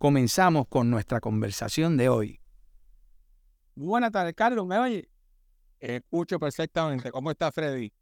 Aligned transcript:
comenzamos 0.00 0.66
con 0.66 0.88
nuestra 0.88 1.20
conversación 1.20 1.98
de 1.98 2.08
hoy. 2.08 2.40
Buenas 3.74 4.10
tardes, 4.10 4.32
Carlos, 4.34 4.66
¿me 4.66 4.78
oye? 4.78 5.10
Escucho 5.78 6.40
perfectamente. 6.40 7.10
¿Cómo 7.10 7.30
está 7.30 7.52
Freddy? 7.52 7.92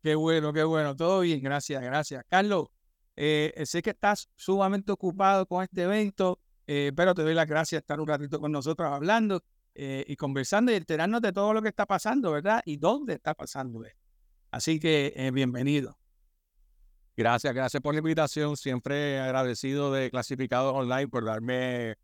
Qué 0.00 0.14
bueno, 0.14 0.52
qué 0.52 0.62
bueno. 0.62 0.94
Todo 0.94 1.20
bien, 1.20 1.42
gracias, 1.42 1.82
gracias. 1.82 2.24
Carlos, 2.28 2.68
eh, 3.16 3.52
sé 3.66 3.82
que 3.82 3.90
estás 3.90 4.28
sumamente 4.36 4.92
ocupado 4.92 5.44
con 5.46 5.64
este 5.64 5.82
evento, 5.82 6.38
eh, 6.68 6.92
pero 6.94 7.16
te 7.16 7.22
doy 7.22 7.34
las 7.34 7.48
gracias 7.48 7.80
por 7.80 7.82
estar 7.82 8.00
un 8.00 8.06
ratito 8.06 8.38
con 8.38 8.52
nosotros 8.52 8.88
hablando 8.88 9.42
eh, 9.74 10.04
y 10.06 10.14
conversando 10.14 10.70
y 10.70 10.76
enterarnos 10.76 11.20
de 11.20 11.32
todo 11.32 11.52
lo 11.52 11.62
que 11.62 11.68
está 11.68 11.84
pasando, 11.84 12.30
¿verdad? 12.30 12.62
Y 12.64 12.76
dónde 12.76 13.14
está 13.14 13.34
pasando. 13.34 13.82
Así 14.52 14.78
que 14.78 15.30
bienvenido. 15.34 15.98
Gracias, 17.16 17.54
gracias 17.54 17.80
por 17.80 17.94
la 17.94 17.98
invitación. 17.98 18.56
Siempre 18.56 19.20
agradecido 19.20 19.92
de 19.92 20.10
Clasificados 20.10 20.74
Online 20.74 21.06
por 21.06 21.24
darme 21.24 21.96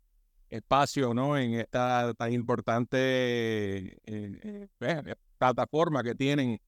espacio 0.49 1.13
¿no? 1.13 1.37
en 1.37 1.55
esta 1.55 2.13
tan 2.13 2.31
importante 2.31 2.97
eh, 2.97 3.97
eh, 4.05 4.67
eh, 4.79 5.15
plataforma 5.37 6.03
que 6.03 6.15
tienen 6.15 6.59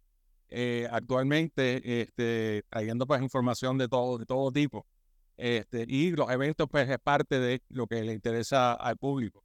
actualmente, 0.92 2.02
este, 2.02 2.64
trayendo 2.70 3.08
pues 3.08 3.22
información 3.24 3.78
de 3.78 3.88
todo, 3.88 4.18
de 4.20 4.26
todo 4.26 4.52
tipo. 4.52 4.86
Este, 5.36 5.86
y 5.88 6.12
los 6.12 6.30
eventos 6.30 6.68
pues 6.70 6.88
es 6.88 7.00
parte 7.00 7.40
de 7.40 7.64
lo 7.70 7.88
que 7.88 8.04
le 8.04 8.14
interesa 8.14 8.74
al 8.74 8.98
público. 8.98 9.44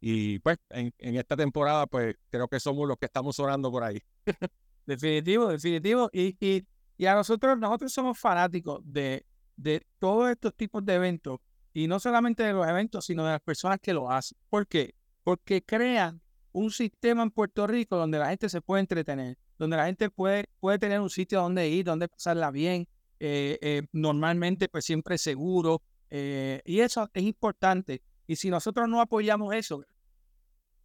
Y 0.00 0.40
pues 0.40 0.58
en, 0.68 0.92
esta 0.98 1.34
temporada 1.36 1.86
pues 1.86 2.16
creo 2.28 2.48
que 2.48 2.60
somos 2.60 2.86
los 2.86 2.98
que 2.98 3.06
estamos 3.06 3.38
orando 3.38 3.70
por 3.70 3.84
ahí. 3.84 4.02
definitivo, 4.86 5.48
definitivo. 5.48 6.10
Y, 6.12 6.36
y 6.40 6.66
y 6.96 7.06
a 7.06 7.14
nosotros, 7.14 7.58
nosotros 7.58 7.92
somos 7.92 8.18
fanáticos 8.18 8.80
de, 8.84 9.26
de 9.56 9.86
todos 9.98 10.30
estos 10.30 10.54
tipos 10.54 10.84
de 10.84 10.94
eventos, 10.94 11.40
y 11.72 11.88
no 11.88 11.98
solamente 11.98 12.44
de 12.44 12.52
los 12.52 12.66
eventos, 12.68 13.04
sino 13.04 13.24
de 13.24 13.32
las 13.32 13.40
personas 13.40 13.80
que 13.80 13.92
lo 13.92 14.10
hacen. 14.10 14.38
¿Por 14.48 14.66
qué? 14.66 14.94
Porque 15.24 15.62
crean 15.64 16.20
un 16.52 16.70
sistema 16.70 17.24
en 17.24 17.32
Puerto 17.32 17.66
Rico 17.66 17.96
donde 17.96 18.18
la 18.18 18.28
gente 18.28 18.48
se 18.48 18.60
puede 18.60 18.80
entretener, 18.80 19.36
donde 19.58 19.76
la 19.76 19.86
gente 19.86 20.08
puede, 20.08 20.44
puede 20.60 20.78
tener 20.78 21.00
un 21.00 21.10
sitio 21.10 21.40
donde 21.40 21.68
ir, 21.68 21.84
donde 21.84 22.06
pasarla 22.06 22.52
bien, 22.52 22.86
eh, 23.18 23.58
eh, 23.60 23.82
normalmente 23.90 24.68
pues 24.68 24.84
siempre 24.84 25.18
seguro, 25.18 25.82
eh, 26.10 26.62
y 26.64 26.78
eso 26.78 27.10
es 27.12 27.24
importante. 27.24 28.02
Y 28.28 28.36
si 28.36 28.50
nosotros 28.50 28.88
no 28.88 29.00
apoyamos 29.00 29.52
eso, 29.52 29.84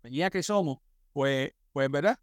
ya 0.04 0.32
que 0.32 0.42
somos, 0.42 0.80
pues, 1.14 1.52
pues 1.72 1.92
¿verdad? 1.92 2.20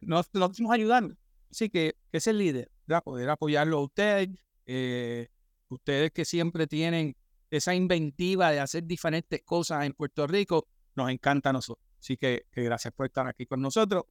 Nos, 0.00 0.28
nos 0.34 0.50
estamos 0.50 0.72
ayudando. 0.72 1.14
Así 1.50 1.70
que, 1.70 1.94
que 2.10 2.18
es 2.18 2.26
el 2.26 2.38
líder 2.38 2.68
poder 3.02 3.28
apoyarlo 3.30 3.78
a 3.78 3.82
ustedes, 3.82 4.28
eh, 4.66 5.28
ustedes 5.68 6.10
que 6.12 6.24
siempre 6.24 6.66
tienen 6.66 7.16
esa 7.50 7.74
inventiva 7.74 8.50
de 8.50 8.60
hacer 8.60 8.84
diferentes 8.84 9.42
cosas 9.42 9.84
en 9.86 9.92
Puerto 9.92 10.26
Rico, 10.26 10.66
nos 10.94 11.10
encanta 11.10 11.50
a 11.50 11.52
nosotros. 11.52 11.86
Así 11.98 12.16
que, 12.16 12.46
gracias 12.52 12.92
por 12.94 13.06
estar 13.06 13.26
aquí 13.26 13.46
con 13.46 13.60
nosotros. 13.60 14.04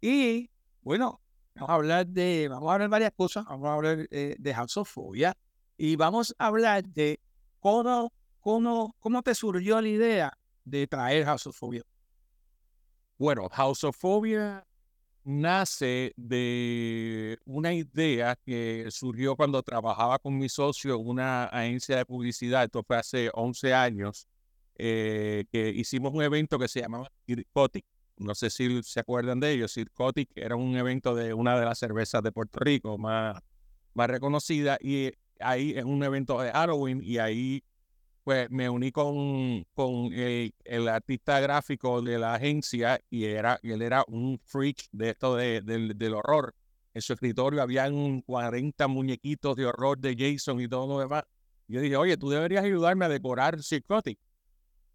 Y 0.00 0.50
bueno, 0.82 1.20
vamos 1.54 1.70
a 1.70 1.74
hablar 1.74 2.06
de, 2.06 2.48
vamos 2.48 2.70
a 2.70 2.74
hablar 2.74 2.88
varias 2.88 3.12
cosas, 3.16 3.44
vamos 3.44 3.68
a 3.68 3.74
hablar 3.74 4.08
eh, 4.10 4.36
de 4.38 4.54
Hausofobia 4.54 5.36
y 5.76 5.96
vamos 5.96 6.34
a 6.38 6.46
hablar 6.46 6.84
de 6.84 7.20
cómo, 7.58 8.12
cómo, 8.40 8.94
cómo 9.00 9.22
te 9.22 9.34
surgió 9.34 9.80
la 9.80 9.88
idea 9.88 10.38
de 10.64 10.86
traer 10.86 11.26
Hausofobia. 11.26 11.82
Bueno, 13.18 13.48
Hausofobia 13.50 14.67
nace 15.24 16.12
de 16.16 17.38
una 17.44 17.74
idea 17.74 18.36
que 18.44 18.86
surgió 18.90 19.36
cuando 19.36 19.62
trabajaba 19.62 20.18
con 20.18 20.38
mi 20.38 20.48
socio 20.48 20.96
en 20.96 21.06
una 21.06 21.44
agencia 21.44 21.96
de 21.96 22.06
publicidad, 22.06 22.64
esto 22.64 22.82
fue 22.82 22.96
hace 22.96 23.30
11 23.34 23.74
años, 23.74 24.26
eh, 24.76 25.44
que 25.50 25.70
hicimos 25.70 26.12
un 26.14 26.22
evento 26.22 26.58
que 26.58 26.68
se 26.68 26.80
llamaba 26.80 27.10
Circotic. 27.26 27.84
No 28.16 28.34
sé 28.34 28.50
si 28.50 28.82
se 28.82 29.00
acuerdan 29.00 29.38
de 29.40 29.52
ellos. 29.52 29.72
Circotic 29.72 30.30
era 30.34 30.56
un 30.56 30.76
evento 30.76 31.14
de 31.14 31.34
una 31.34 31.58
de 31.58 31.64
las 31.64 31.78
cervezas 31.78 32.22
de 32.22 32.32
Puerto 32.32 32.58
Rico 32.60 32.98
más, 32.98 33.40
más 33.94 34.08
reconocida 34.08 34.78
y 34.80 35.12
ahí 35.40 35.74
es 35.76 35.84
un 35.84 36.02
evento 36.02 36.40
de 36.40 36.50
Halloween 36.50 37.00
y 37.02 37.18
ahí 37.18 37.62
pues 38.28 38.50
me 38.50 38.68
uní 38.68 38.92
con, 38.92 39.64
con 39.72 40.12
el, 40.12 40.52
artista 40.86 41.40
gráfico 41.40 42.02
de 42.02 42.18
la 42.18 42.34
agencia 42.34 43.00
y, 43.08 43.24
era, 43.24 43.58
él 43.62 43.80
era 43.80 44.04
un 44.06 44.38
freak 44.44 44.84
de 44.92 45.08
esto 45.08 45.34
de, 45.34 45.62
del 45.62 46.12
horror. 46.12 46.54
En 46.92 47.00
su 47.00 47.14
escritorio 47.14 47.62
habían 47.62 48.20
40 48.20 48.86
muñequitos 48.86 49.56
de 49.56 49.64
horror 49.64 49.98
de 49.98 50.14
Jason 50.14 50.60
y 50.60 50.68
todo 50.68 50.86
lo 50.86 51.00
demás. 51.00 51.24
Yo 51.68 51.80
dije, 51.80 51.96
oye, 51.96 52.18
tú 52.18 52.28
deberías 52.28 52.66
ayudarme 52.66 53.06
a 53.06 53.08
decorar 53.08 53.62
Psychotic. 53.62 54.18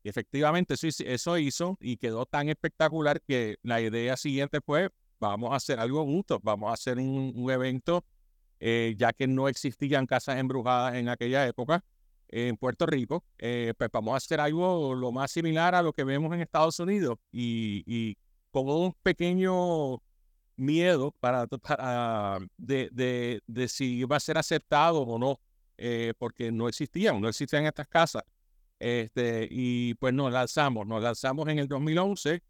Y 0.04 0.10
efectivamente 0.10 0.76
eso, 0.76 0.88
eso 1.04 1.38
hizo 1.40 1.76
y 1.82 1.98
quedó 1.98 2.28
tan 2.28 2.50
espectacular 2.50 3.20
que 3.20 3.56
la 3.64 3.82
idea 3.82 4.16
siguiente 4.16 4.62
fue, 4.62 4.92
vamos 5.20 5.54
a 5.54 5.56
hacer 5.56 5.80
algo 5.80 6.04
juntos, 6.06 6.38
vamos 6.44 6.70
a 6.70 6.74
hacer 6.74 7.00
un, 7.00 7.50
evento, 7.50 8.06
eh, 8.60 8.94
ya 8.96 9.12
que 9.12 9.26
no 9.26 9.48
existían 9.48 10.06
casas 10.06 10.38
embrujadas 10.38 10.94
en 10.94 11.10
aquella 11.10 11.48
época 11.48 11.84
en 12.34 12.58
Puerto 12.58 12.86
Rico, 12.88 13.24
eh, 13.38 13.74
pues 13.78 13.90
vamos 13.92 14.16
a 14.16 14.18
hacer 14.18 14.40
algo 14.40 14.96
lo 14.96 15.12
más 15.12 15.32
similar 15.32 15.76
a 15.76 15.84
lo 15.84 15.94
que 15.94 16.04
vemos 16.04 16.34
en 16.34 16.42
Estados 16.42 16.80
Unidos 16.80 17.20
y, 17.32 17.84
y 17.86 18.18
con 18.50 18.68
un 18.70 18.94
pequeño 19.04 20.02
miedo 20.56 21.14
para, 21.20 21.48
de, 22.58 22.90
de, 22.92 23.42
de, 23.46 23.68
si 23.68 23.98
iba 23.98 24.18
a 24.18 24.20
ser 24.20 24.38
aceptado 24.40 25.02
o 25.02 25.20
no, 25.20 25.40
eh, 25.78 26.14
porque 26.18 26.52
no 26.52 26.68
existían, 26.68 27.22
no 27.22 27.30
existían 27.30 27.66
estas 27.66 27.88
casas. 27.88 28.24
Este, 28.80 29.48
y 29.50 29.94
pues 29.96 30.14
nos 30.14 30.32
lanzamos, 30.32 30.88
nos 30.88 31.02
lanzamos 31.02 31.48
en 31.48 31.60
el 31.60 31.68
2011 31.68 32.42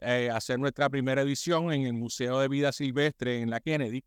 eh, 0.00 0.30
a 0.30 0.36
hacer 0.36 0.58
nuestra 0.58 0.88
primera 0.88 1.22
edición 1.22 1.72
en 1.72 1.82
el 1.86 1.92
Museo 1.92 2.38
de 2.38 2.48
Vida 2.48 2.72
Silvestre 2.72 3.40
en 3.40 3.50
la 3.50 3.60
Kennedy. 3.60 4.04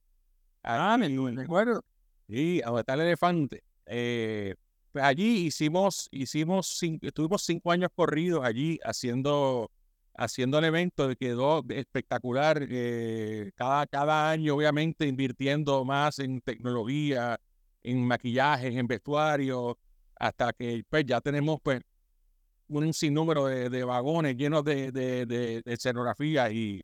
Ah, 0.63 0.97
me 0.97 1.41
acuerdo. 1.43 1.83
Y 2.27 2.61
a 2.63 2.79
está 2.79 2.93
el 2.95 3.01
elefante. 3.01 3.63
Eh, 3.85 4.55
pues 4.95 5.03
allí 5.03 5.47
hicimos, 5.47 6.07
hicimos, 6.09 6.81
estuvimos 7.01 7.41
cinco 7.43 7.69
años 7.69 7.89
corridos 7.93 8.45
allí 8.45 8.79
haciendo, 8.81 9.69
haciendo 10.13 10.57
el 10.59 10.63
evento, 10.63 11.13
quedó 11.19 11.65
espectacular. 11.67 12.65
Eh, 12.69 13.51
cada, 13.55 13.87
cada 13.87 14.29
año, 14.31 14.55
obviamente, 14.55 15.05
invirtiendo 15.05 15.83
más 15.83 16.19
en 16.19 16.39
tecnología, 16.39 17.37
en 17.83 18.07
maquillajes, 18.07 18.73
en 18.73 18.87
vestuario, 18.87 19.77
hasta 20.15 20.53
que 20.53 20.85
pues 20.87 21.05
ya 21.05 21.19
tenemos 21.19 21.59
pues 21.61 21.81
un 22.69 22.93
sinnúmero 22.93 23.47
de, 23.47 23.69
de 23.69 23.83
vagones 23.83 24.37
llenos 24.37 24.63
de, 24.63 24.93
de, 24.93 25.25
de, 25.25 25.61
escenografía 25.65 26.49
y, 26.51 26.81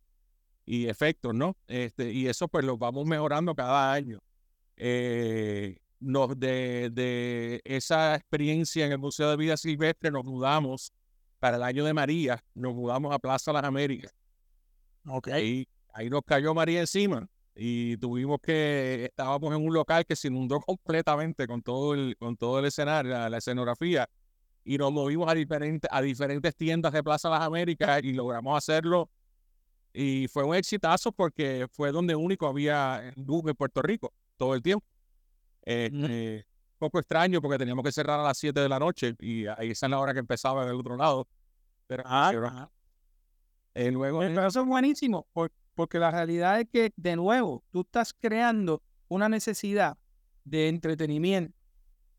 y 0.66 0.88
efectos, 0.88 1.34
¿no? 1.34 1.56
Este, 1.66 2.12
y 2.12 2.28
eso 2.28 2.50
pues 2.50 2.66
lo 2.66 2.78
vamos 2.78 3.06
mejorando 3.06 3.56
cada 3.56 3.94
año. 3.94 4.20
Eh, 4.76 5.78
nos, 6.02 6.38
de, 6.38 6.90
de, 6.92 7.62
esa 7.64 8.16
experiencia 8.16 8.86
en 8.86 8.92
el 8.92 8.98
Museo 8.98 9.30
de 9.30 9.38
Vida 9.38 9.56
Silvestre 9.56 10.12
nos 10.12 10.26
mudamos 10.26 10.92
para 11.40 11.58
el 11.58 11.64
año 11.64 11.86
de 11.86 11.94
María, 11.94 12.44
nos 12.54 12.76
mudamos 12.76 13.14
a 13.14 13.20
Plaza 13.20 13.54
Las 13.54 13.64
Américas. 13.64 14.14
Ok. 15.08 15.30
Y 15.42 15.68
ahí 15.94 16.10
nos 16.10 16.22
cayó 16.24 16.54
María 16.54 16.82
encima 16.82 17.28
y 17.56 17.98
tuvimos 17.98 18.40
que, 18.42 19.06
estábamos 19.06 19.54
en 19.56 19.66
un 19.66 19.74
local 19.74 20.06
que 20.06 20.16
se 20.16 20.28
inundó 20.28 20.60
completamente 20.66 21.48
con 21.48 21.62
todo 21.62 21.94
el, 21.94 22.16
con 22.18 22.38
todo 22.38 22.60
el 22.60 22.66
escenario, 22.66 23.30
la, 23.30 23.38
escenografía, 23.38 24.08
y 24.64 24.78
nos 24.78 24.92
movimos 24.92 25.30
a 25.30 25.34
diferentes, 25.34 25.90
a 25.92 26.02
diferentes 26.02 26.56
tiendas 26.56 26.94
de 26.94 27.04
Plaza 27.04 27.30
Las 27.30 27.42
Américas 27.42 28.02
y 28.04 28.14
logramos 28.14 28.58
hacerlo. 28.58 29.10
Y 29.94 30.28
fue 30.28 30.44
un 30.44 30.56
exitazo 30.56 31.12
porque 31.12 31.68
fue 31.72 31.92
donde 31.92 32.16
único 32.16 32.48
había 32.48 33.12
luz 33.16 33.44
en 33.48 33.56
Puerto 33.56 33.82
Rico 33.82 34.14
todo 34.38 34.54
el 34.54 34.62
tiempo. 34.62 34.86
Eh, 35.64 36.44
poco 36.78 37.00
extraño 37.00 37.42
porque 37.42 37.58
teníamos 37.58 37.84
que 37.84 37.92
cerrar 37.92 38.20
a 38.20 38.24
las 38.24 38.38
7 38.38 38.60
de 38.60 38.70
la 38.70 38.80
noche 38.80 39.16
y 39.20 39.46
ahí 39.46 39.72
esa 39.72 39.86
es 39.86 39.90
la 39.90 40.00
hora 40.00 40.14
que 40.14 40.20
empezaba 40.20 40.66
del 40.66 40.76
otro 40.76 40.98
lado. 40.98 41.28
Pero, 41.88 42.04
ah, 42.06 42.70
eh, 43.74 43.92
luego, 43.92 44.24
eso 44.24 44.62
es 44.62 44.68
buenísimo 44.68 45.28
porque 45.76 46.00
la 46.00 46.12
realidad 46.12 46.60
es 46.60 46.68
que, 46.72 46.92
de 46.96 47.16
nuevo, 47.16 47.64
tú 47.72 47.82
estás 47.82 48.14
creando 48.14 48.82
una 49.08 49.30
necesidad 49.30 49.98
de 50.44 50.70
entretenimiento 50.70 51.58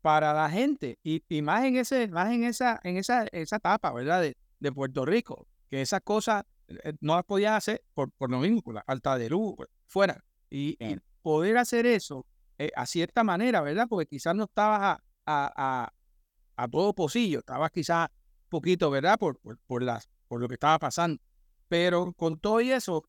para 0.01 0.33
la 0.33 0.49
gente 0.49 0.99
y, 1.03 1.23
y 1.29 1.41
más 1.41 1.63
en 1.63 1.77
ese 1.77 2.07
más 2.09 2.31
en 2.31 2.43
esa 2.43 2.79
en 2.83 2.97
esa 2.97 3.25
esa 3.31 3.55
etapa 3.55 3.91
verdad 3.93 4.21
de, 4.21 4.35
de 4.59 4.71
Puerto 4.71 5.05
Rico 5.05 5.47
que 5.69 5.81
esas 5.81 6.01
cosas 6.01 6.43
eh, 6.67 6.93
no 7.01 7.15
las 7.15 7.25
podían 7.25 7.53
hacer 7.53 7.83
por, 7.93 8.11
por 8.11 8.29
lo 8.29 8.39
mismo, 8.39 8.61
por 8.61 8.75
la 8.75 8.83
falta 8.83 9.17
de 9.17 9.29
luz, 9.29 9.55
fuera. 9.87 10.23
Y, 10.49 10.77
poder 11.21 11.57
hacer 11.57 11.85
eso 11.85 12.25
eh, 12.57 12.71
a 12.75 12.85
cierta 12.85 13.23
manera, 13.23 13.61
¿verdad? 13.61 13.87
Porque 13.89 14.07
quizás 14.07 14.35
no 14.35 14.45
estabas 14.45 14.81
a, 14.81 15.03
a, 15.25 15.53
a, 15.55 15.93
a 16.55 16.67
todo 16.67 16.93
pocillo, 16.93 17.39
estabas 17.39 17.71
quizás 17.71 18.09
poquito, 18.49 18.91
¿verdad? 18.91 19.17
Por, 19.17 19.39
por, 19.39 19.57
por, 19.65 19.83
las, 19.83 20.09
por 20.27 20.39
lo 20.39 20.47
que 20.47 20.55
estaba 20.55 20.77
pasando. 20.79 21.21
Pero 21.67 22.13
con 22.13 22.39
todo 22.39 22.61
y 22.61 22.71
eso, 22.71 23.03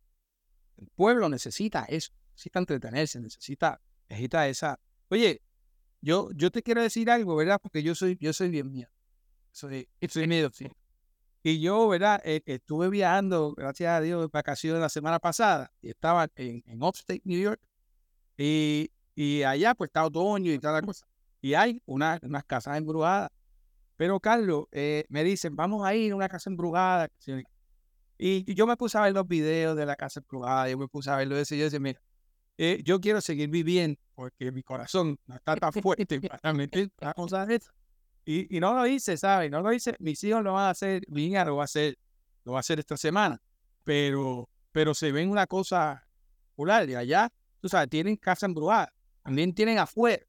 el 0.76 0.88
pueblo 0.94 1.28
necesita 1.28 1.84
eso, 1.84 2.12
necesita 2.30 2.58
entretenerse, 2.58 3.20
necesita, 3.20 3.80
necesita 4.08 4.48
esa. 4.48 4.80
Oye, 5.08 5.42
yo, 6.00 6.30
yo 6.32 6.50
te 6.50 6.62
quiero 6.62 6.82
decir 6.82 7.10
algo, 7.10 7.36
¿verdad? 7.36 7.58
Porque 7.62 7.82
yo 7.82 7.94
soy, 7.94 8.16
yo 8.20 8.32
soy 8.32 8.48
bien 8.48 8.70
mío. 8.70 8.88
Soy, 9.52 9.88
soy 10.08 10.26
miedo, 10.26 10.50
sí. 10.52 10.66
Y 11.42 11.60
yo, 11.60 11.86
¿verdad? 11.88 12.22
Eh, 12.24 12.42
estuve 12.46 12.88
viajando, 12.88 13.54
gracias 13.54 13.90
a 13.90 14.00
Dios, 14.00 14.30
vacaciones 14.30 14.80
la 14.80 14.88
semana 14.88 15.18
pasada. 15.18 15.70
Y 15.82 15.90
estaba 15.90 16.28
en, 16.36 16.62
en 16.66 16.82
Upstate, 16.82 17.20
New 17.24 17.38
York. 17.38 17.60
Y, 18.38 18.90
y 19.14 19.42
allá, 19.42 19.74
pues, 19.74 19.88
está 19.88 20.04
otoño 20.04 20.52
y 20.52 20.58
toda 20.58 20.74
la 20.74 20.82
cosa. 20.82 21.06
Y 21.40 21.54
hay 21.54 21.82
una, 21.86 22.18
unas 22.22 22.44
casas 22.44 22.78
embrujadas. 22.78 23.30
Pero, 23.96 24.18
Carlos, 24.18 24.66
eh, 24.72 25.04
me 25.08 25.22
dicen, 25.22 25.54
vamos 25.54 25.86
a 25.86 25.94
ir 25.94 26.12
a 26.12 26.16
una 26.16 26.28
casa 26.28 26.50
embrujada. 26.50 27.08
Y 28.18 28.54
yo 28.54 28.66
me 28.66 28.76
puse 28.76 28.98
a 28.98 29.02
ver 29.02 29.12
los 29.12 29.26
videos 29.26 29.76
de 29.76 29.86
la 29.86 29.96
casa 29.96 30.20
embrujada. 30.20 30.68
Yo 30.68 30.78
me 30.78 30.88
puse 30.88 31.10
a 31.10 31.16
verlo 31.16 31.36
eso. 31.36 31.54
Y 31.54 31.58
yo 31.58 31.64
decía, 31.64 31.80
mira, 31.80 32.00
eh, 32.58 32.80
yo 32.84 33.00
quiero 33.00 33.20
seguir 33.20 33.50
viviendo 33.50 34.00
porque 34.14 34.52
mi 34.52 34.62
corazón 34.62 35.18
no 35.26 35.34
está 35.34 35.56
tan 35.56 35.72
fuerte 35.72 36.20
para 36.42 36.52
meter 36.52 36.90
cosas 37.16 37.48
de 37.48 37.60
y, 38.26 38.56
y, 38.56 38.60
no 38.60 38.72
lo 38.72 38.86
hice, 38.86 39.18
¿sabes? 39.18 39.50
No 39.50 39.60
lo 39.60 39.70
hice. 39.72 39.96
Mis 39.98 40.24
hijos 40.24 40.42
lo 40.42 40.54
van 40.54 40.64
a 40.64 40.70
hacer, 40.70 41.02
mi 41.08 41.26
hija 41.26 41.44
lo 41.44 41.56
va 41.56 41.64
a 41.64 41.66
hacer, 41.66 41.98
lo 42.44 42.52
va 42.52 42.58
a 42.58 42.60
hacer 42.60 42.78
esta 42.78 42.96
semana. 42.96 43.40
Pero, 43.84 44.48
pero 44.72 44.94
se 44.94 45.12
ven 45.12 45.28
una 45.28 45.46
cosa 45.46 46.06
popular 46.50 46.86
de 46.86 46.96
allá. 46.96 47.30
Tú 47.60 47.68
sabes, 47.68 47.90
tienen 47.90 48.16
casa 48.16 48.46
embrujada. 48.46 48.90
También 49.24 49.54
tienen 49.54 49.78
afuera, 49.78 50.24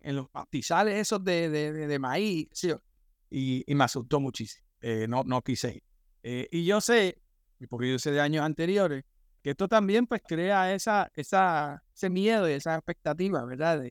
en 0.00 0.16
los 0.16 0.30
pastizales 0.30 0.94
esos 0.94 1.22
de, 1.22 1.50
de, 1.50 1.72
de, 1.86 1.98
maíz. 1.98 2.48
Y, 3.28 3.64
y, 3.70 3.74
me 3.74 3.84
asustó 3.84 4.18
muchísimo. 4.18 4.64
Eh, 4.80 5.06
no, 5.08 5.24
no 5.24 5.42
quise. 5.42 5.82
Eh, 6.22 6.48
y 6.50 6.64
yo 6.64 6.80
sé, 6.80 7.20
porque 7.68 7.90
yo 7.90 7.98
sé 7.98 8.12
de 8.12 8.20
años 8.20 8.42
anteriores, 8.42 9.04
que 9.42 9.50
esto 9.50 9.68
también 9.68 10.06
pues 10.06 10.22
crea 10.26 10.72
esa, 10.72 11.10
esa, 11.14 11.82
ese 11.94 12.08
miedo 12.08 12.48
y 12.48 12.52
esa 12.52 12.76
expectativa, 12.76 13.44
¿verdad? 13.44 13.82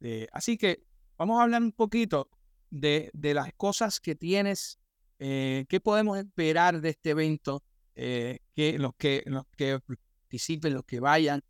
De, 0.00 0.28
así 0.32 0.56
que 0.56 0.84
vamos 1.16 1.38
a 1.38 1.44
hablar 1.44 1.62
un 1.62 1.72
poquito 1.72 2.30
de, 2.70 3.10
de 3.12 3.34
las 3.34 3.52
cosas 3.54 4.00
que 4.00 4.14
tienes, 4.14 4.78
eh, 5.18 5.66
qué 5.68 5.80
podemos 5.80 6.18
esperar 6.18 6.80
de 6.80 6.90
este 6.90 7.10
evento, 7.10 7.62
eh, 7.94 8.40
que 8.54 8.78
los 8.78 8.94
que 8.96 9.22
los 9.26 9.44
que 9.56 9.80
participen, 9.80 10.74
los 10.74 10.84
que 10.84 11.00
vayan, 11.00 11.42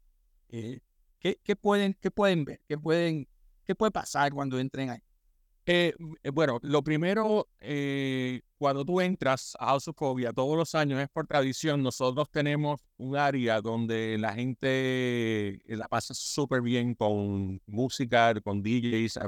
eh, 0.49 0.81
¿qué, 1.27 1.41
qué, 1.43 1.57
pueden, 1.57 1.95
qué 2.01 2.11
pueden 2.11 2.45
ver, 2.45 2.61
qué 2.69 2.79
pueden, 2.79 3.29
qué 3.65 3.75
puede 3.75 3.91
pasar 3.91 4.33
cuando 4.33 4.59
entren 4.59 4.91
ahí. 4.91 5.01
Eh, 5.69 5.93
bueno, 6.33 6.61
lo 6.63 6.85
primero, 6.85 7.49
eh, 7.59 8.41
cuando 8.57 8.85
tú 8.85 9.01
entras 9.01 9.57
a 9.59 9.67
House 9.67 9.89
of 9.89 9.97
todos 9.97 10.57
los 10.57 10.75
años 10.77 11.01
es 11.01 11.09
por 11.09 11.27
tradición, 11.27 11.83
nosotros 11.83 12.31
tenemos 12.31 12.81
un 12.99 13.17
área 13.17 13.61
donde 13.61 14.17
la 14.17 14.33
gente 14.33 15.61
la 15.67 15.89
pasa 15.89 16.15
súper 16.15 16.63
bien 16.63 16.95
con 16.95 17.61
música, 17.67 18.41
con 18.43 18.63
DJs. 18.63 19.19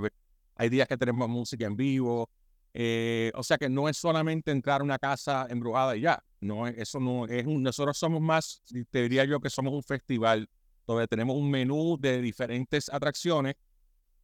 hay 0.54 0.68
días 0.68 0.86
que 0.86 0.96
tenemos 0.96 1.28
música 1.28 1.66
en 1.66 1.76
vivo. 1.76 2.30
Eh, 2.72 3.32
o 3.34 3.42
sea 3.42 3.58
que 3.58 3.68
no 3.68 3.88
es 3.88 3.96
solamente 3.96 4.52
entrar 4.52 4.82
a 4.82 4.84
una 4.84 4.98
casa 4.98 5.48
embrujada 5.50 5.96
y 5.96 6.02
ya. 6.02 6.22
No, 6.40 6.68
eso 6.68 7.00
no 7.00 7.26
es 7.26 7.44
nosotros 7.44 7.98
somos 7.98 8.20
más, 8.20 8.62
te 8.90 9.02
diría 9.02 9.24
yo 9.24 9.40
que 9.40 9.50
somos 9.50 9.72
un 9.72 9.82
festival 9.82 10.48
donde 10.94 11.06
tenemos 11.06 11.36
un 11.36 11.50
menú 11.50 11.96
de 12.00 12.20
diferentes 12.20 12.88
atracciones 12.88 13.54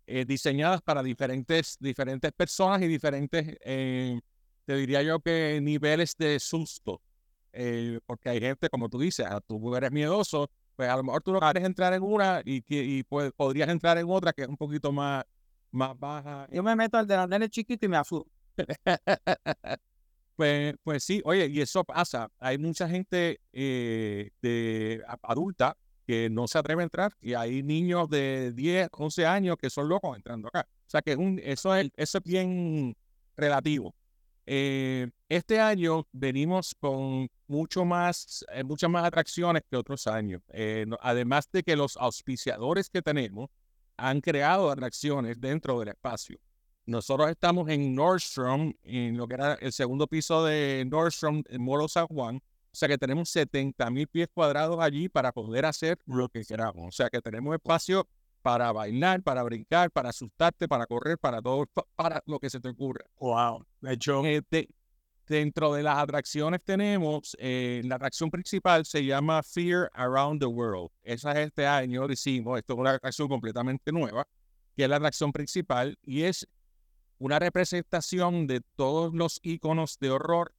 eh, 0.07 0.25
diseñadas 0.25 0.83
para 0.83 1.03
diferentes, 1.03 1.77
diferentes 1.79 2.33
personas 2.33 2.83
y 2.83 2.89
diferentes, 2.89 3.57
eh, 3.65 4.21
te 4.65 4.77
diría 4.77 5.03
yo 5.03 5.21
que 5.21 5.61
niveles 5.63 6.17
de 6.17 6.41
susto. 6.41 7.01
Eh, 7.53 8.01
porque 8.07 8.31
hay 8.31 8.41
gente, 8.41 8.69
como 8.69 8.89
tú 8.89 8.99
dices, 8.99 9.27
ah, 9.29 9.41
tú 9.47 9.77
eres 9.77 9.93
miedoso, 9.93 10.51
pues 10.75 10.89
a 10.89 10.97
lo 10.97 11.05
mejor 11.05 11.23
tú 11.23 11.33
no 11.33 11.41
quieres 11.41 11.65
entrar 11.65 11.93
en 11.93 12.03
una 12.03 12.43
y, 12.45 12.65
y 12.67 13.03
pues, 13.05 13.33
podrías 13.33 13.69
entrar 13.69 13.97
en 13.99 14.11
otra 14.11 14.33
que 14.33 14.43
es 14.43 14.49
un 14.49 14.57
poquito 14.57 14.91
más, 14.91 15.25
más 15.71 15.99
baja. 15.99 16.49
Yo 16.51 16.63
me 16.63 16.75
meto 16.75 16.99
al 16.99 17.07
de 17.07 17.17
la 17.17 17.49
chiquito 17.49 17.87
y 17.87 17.89
me 17.89 17.97
asusto. 17.97 18.31
pues, 20.37 20.75
pues 20.83 21.05
sí, 21.05 21.23
oye, 21.25 21.47
y 21.47 21.61
eso 21.61 21.85
pasa. 21.85 22.31
Hay 22.39 22.59
mucha 22.59 22.89
gente 22.89 23.41
de 23.53 25.03
adulta 25.23 25.77
que 26.06 26.29
no 26.31 26.47
se 26.47 26.59
atreve 26.59 26.83
a 26.83 26.85
entrar 26.85 27.12
y 27.21 27.35
hay 27.35 27.62
niños 27.62 28.09
de 28.09 28.53
10, 28.53 28.89
11 28.93 29.27
años 29.27 29.56
que 29.56 29.71
son 29.71 29.89
locos 29.89 30.17
entrando 30.17 30.49
acá. 30.49 30.67
O 30.87 30.91
sea 30.91 31.03
que 31.03 31.17
un, 31.17 31.41
eso, 31.43 31.75
es, 31.75 31.91
eso 31.97 32.19
es 32.19 32.25
bien 32.25 32.97
relativo. 33.37 33.95
Eh, 34.47 35.11
este 35.29 35.59
año 35.59 36.06
venimos 36.12 36.75
con 36.79 37.29
mucho 37.47 37.85
más, 37.85 38.45
eh, 38.53 38.62
muchas 38.62 38.91
más 38.91 39.05
atracciones 39.05 39.62
que 39.71 39.77
otros 39.77 40.06
años. 40.06 40.43
Eh, 40.53 40.87
además 41.01 41.49
de 41.51 41.62
que 41.62 41.77
los 41.77 41.97
auspiciadores 41.97 42.91
que 42.91 43.03
tenemos 43.03 43.49
han 43.97 44.21
creado 44.21 44.71
atracciones 44.71 45.41
dentro 45.41 45.79
del 45.79 45.89
espacio. 45.89 46.39
Nosotros 46.87 47.31
estamos 47.31 47.69
en 47.71 47.95
Nordstrom, 47.95 48.75
en 48.83 49.17
lo 49.17 49.27
que 49.27 49.35
era 49.35 49.55
el 49.55 49.73
segundo 49.73 50.06
piso 50.06 50.45
de 50.45 50.85
Nordstrom 50.87 51.43
en 51.49 51.62
Moro 51.62 51.89
San 51.89 52.06
Juan, 52.09 52.43
o 52.75 52.76
sea 52.76 52.88
que 52.88 52.99
tenemos 52.99 53.29
70 53.29 53.88
mil 53.91 54.09
pies 54.09 54.26
cuadrados 54.35 54.81
allí 54.81 55.09
para 55.09 55.31
poder 55.31 55.65
hacer 55.65 55.97
lo 56.06 56.29
que 56.29 56.44
queramos. 56.44 56.88
O 56.88 56.91
sea 56.91 57.09
que 57.09 57.21
tenemos 57.21 57.55
espacio 57.55 58.09
para 58.43 58.73
bailar, 58.73 59.23
para 59.23 59.44
brincar, 59.44 59.93
para 59.93 60.09
asustarte, 60.09 60.67
para 60.67 60.85
correr, 60.88 61.17
para 61.17 61.41
todo, 61.41 61.67
para 61.94 62.21
lo 62.26 62.41
que 62.41 62.50
se 62.50 62.59
te 62.59 62.71
ocurra. 62.71 63.05
Wow. 63.21 63.65
De 63.81 63.93
hecho, 63.93 64.26
eh, 64.26 64.43
dentro 65.25 65.73
de 65.73 65.85
las 65.85 65.99
atracciones 65.99 66.65
tenemos, 66.65 67.37
eh, 67.38 67.81
la 67.85 67.94
atracción 67.94 68.29
principal 68.29 68.85
se 68.85 69.05
llama 69.05 69.44
Fear 69.44 69.88
Around 69.94 70.41
the 70.41 70.47
World. 70.47 70.91
Esa 71.05 71.31
es 71.31 71.47
este 71.47 71.69
año, 71.69 72.09
decimos, 72.09 72.59
esto 72.59 72.73
es 72.73 72.79
una 72.81 72.91
atracción 72.91 73.29
completamente 73.29 73.93
nueva, 73.93 74.27
que 74.77 74.82
es 74.82 74.88
la 74.88 74.97
atracción 74.97 75.31
principal 75.31 75.97
y 76.03 76.23
es 76.23 76.49
una 77.19 77.39
representación 77.39 78.49
de 78.49 78.63
todos 78.75 79.15
los 79.15 79.39
iconos 79.44 79.96
de 80.01 80.10
horror 80.10 80.53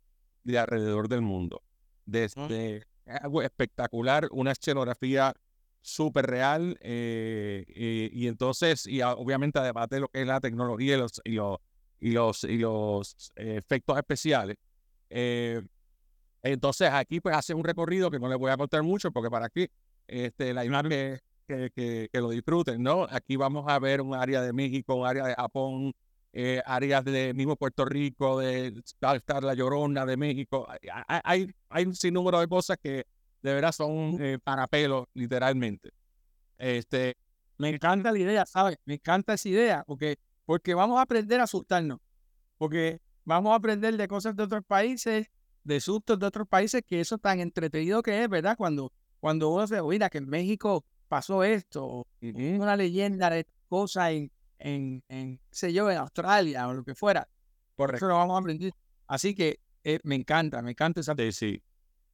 de 0.46 0.60
alrededor 0.60 1.10
del 1.10 1.22
mundo 1.22 1.65
desde 2.06 2.86
algo 3.06 3.42
espectacular, 3.42 4.28
una 4.32 4.52
escenografía 4.52 5.34
súper 5.82 6.26
real 6.26 6.78
eh, 6.82 8.12
y, 8.12 8.28
entonces, 8.28 8.88
y 8.88 9.02
obviamente 9.02 9.60
además 9.60 9.88
de 9.90 10.00
lo 10.00 10.08
que 10.08 10.22
es 10.22 10.28
la 10.28 10.42
tecnología 10.42 10.96
y 10.96 10.98
los, 10.98 11.22
y 11.24 11.32
los, 11.34 11.60
y 12.00 12.12
los, 12.12 12.44
y 12.44 12.58
los 12.58 13.32
efectos 13.36 13.98
especiales. 13.98 14.58
Eh, 15.10 15.62
entonces 16.42 16.90
aquí 16.92 17.20
pues 17.20 17.36
hace 17.36 17.54
un 17.54 17.64
recorrido 17.64 18.10
que 18.10 18.20
no 18.20 18.28
les 18.28 18.38
voy 18.38 18.52
a 18.52 18.58
contar 18.58 18.82
mucho 18.84 19.12
porque 19.12 19.30
para 19.30 19.46
aquí 19.46 19.68
este, 20.08 20.54
la 20.54 20.66
imagen 20.66 20.90
que, 20.90 21.72
que, 21.76 22.10
que, 22.12 22.22
lo 22.22 22.30
disfruten, 22.30 22.82
¿no? 22.82 23.08
Aquí 23.10 23.36
vamos 23.36 23.66
a 23.68 23.78
ver 23.80 24.02
un 24.02 24.16
área 24.16 24.42
de 24.42 24.54
México, 24.54 24.96
un 24.96 25.08
área 25.08 25.26
de 25.28 25.36
Japón, 25.36 25.94
eh, 26.38 26.62
áreas 26.66 27.06
de 27.06 27.34
mismo 27.34 27.56
Puerto 27.56 27.86
Rico, 27.86 28.40
de 28.40 28.74
estar 28.86 29.42
la 29.42 29.54
Llorona 29.54 30.06
de 30.06 30.18
México. 30.18 30.68
Hay, 31.08 31.50
hay 31.70 31.86
un 31.86 31.96
sinnúmero 31.96 32.42
de 32.42 32.48
cosas 32.50 32.78
que 32.84 33.06
de 33.42 33.54
verdad 33.54 33.72
son 33.72 34.18
eh, 34.20 34.38
para 34.44 34.68
pelo, 34.68 35.08
literalmente. 35.14 35.92
Este, 36.58 37.16
me 37.58 37.70
encanta 37.70 38.12
la 38.12 38.20
idea, 38.20 38.46
¿sabes? 38.46 38.78
Me 38.84 38.96
encanta 38.96 39.36
esa 39.36 39.48
idea, 39.48 39.84
porque, 39.88 40.18
porque 40.46 40.74
vamos 40.74 41.00
a 41.00 41.04
aprender 41.04 41.40
a 41.40 41.44
asustarnos, 41.44 42.00
porque 42.58 43.00
vamos 43.24 43.54
a 43.54 43.56
aprender 43.56 43.96
de 43.96 44.08
cosas 44.10 44.36
de 44.36 44.44
otros 44.44 44.66
países, 44.66 45.28
de 45.64 45.80
sustos 45.80 46.20
de 46.20 46.26
otros 46.26 46.50
países, 46.50 46.82
que 46.86 47.00
eso 47.00 47.18
tan 47.18 47.40
entretenido 47.40 48.04
que 48.04 48.22
es, 48.22 48.28
¿verdad? 48.28 48.58
Cuando, 48.58 48.92
cuando 49.22 49.52
uno 49.52 49.66
se 49.68 49.80
oiga 49.80 50.10
que 50.10 50.18
en 50.18 50.28
México 50.28 50.84
pasó 51.08 51.46
esto, 51.46 52.06
una 52.20 52.76
leyenda 52.76 53.30
de 53.30 53.48
cosas 53.70 54.12
en, 54.12 54.32
en, 54.60 55.04
en, 55.10 55.40
sé 55.52 55.74
yo, 55.74 55.90
en 55.90 55.98
Australia 55.98 56.68
o 56.68 56.74
lo 56.74 56.84
que 56.84 56.96
fuera. 56.96 57.28
Por 57.76 57.94
eso 57.94 58.08
lo 58.08 58.16
vamos 58.16 58.36
a 58.36 58.40
aprender. 58.40 58.72
Así 59.08 59.36
que 59.36 59.60
eh, 59.84 60.00
me 60.04 60.16
encanta, 60.16 60.62
me 60.62 60.72
encanta 60.72 61.02
esa. 61.02 61.14
Sí, 61.16 61.32
sí. 61.32 61.64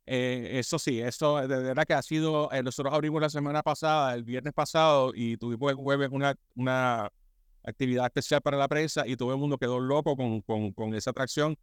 Eh, 0.06 0.60
eso 0.60 0.80
sí, 0.80 1.00
eso 1.00 1.38
de 1.48 1.62
verdad 1.62 1.86
que 1.86 1.94
ha 1.94 2.02
sido. 2.02 2.52
Eh, 2.52 2.64
nosotros 2.64 2.94
abrimos 2.94 3.22
la 3.22 3.30
semana 3.30 3.62
pasada, 3.62 4.14
el 4.14 4.24
viernes 4.24 4.54
pasado, 4.54 5.12
y 5.16 5.38
tuvimos 5.38 5.72
el 5.72 5.78
jueves 5.78 6.10
una, 6.12 6.36
una 6.56 7.10
actividad 7.64 8.08
especial 8.08 8.42
para 8.42 8.58
la 8.58 8.68
prensa 8.68 9.08
y 9.08 9.16
todo 9.16 9.32
el 9.32 9.38
mundo 9.38 9.58
quedó 9.58 9.80
loco 9.80 10.18
con, 10.18 10.42
con, 10.42 10.74
con 10.74 10.94
esa 10.96 11.12
atracción. 11.12 11.56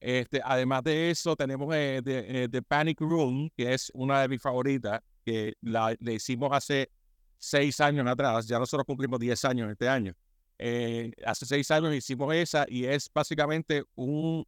Este, 0.00 0.40
además 0.44 0.82
de 0.82 1.10
eso, 1.10 1.36
tenemos 1.36 1.68
The 1.68 2.62
Panic 2.66 3.00
Room, 3.00 3.50
que 3.56 3.72
es 3.72 3.90
una 3.94 4.22
de 4.22 4.28
mis 4.28 4.42
favoritas, 4.42 5.00
que 5.24 5.54
la, 5.62 5.96
le 6.00 6.14
hicimos 6.14 6.50
hace 6.52 6.90
seis 7.38 7.80
años 7.80 8.06
atrás, 8.06 8.46
ya 8.46 8.58
nosotros 8.58 8.86
cumplimos 8.86 9.20
diez 9.20 9.44
años 9.44 9.70
este 9.70 9.88
año. 9.88 10.14
Eh, 10.58 11.12
hace 11.26 11.46
seis 11.46 11.70
años 11.70 11.94
hicimos 11.94 12.32
esa 12.34 12.64
y 12.68 12.84
es 12.84 13.10
básicamente 13.12 13.82
un, 13.96 14.46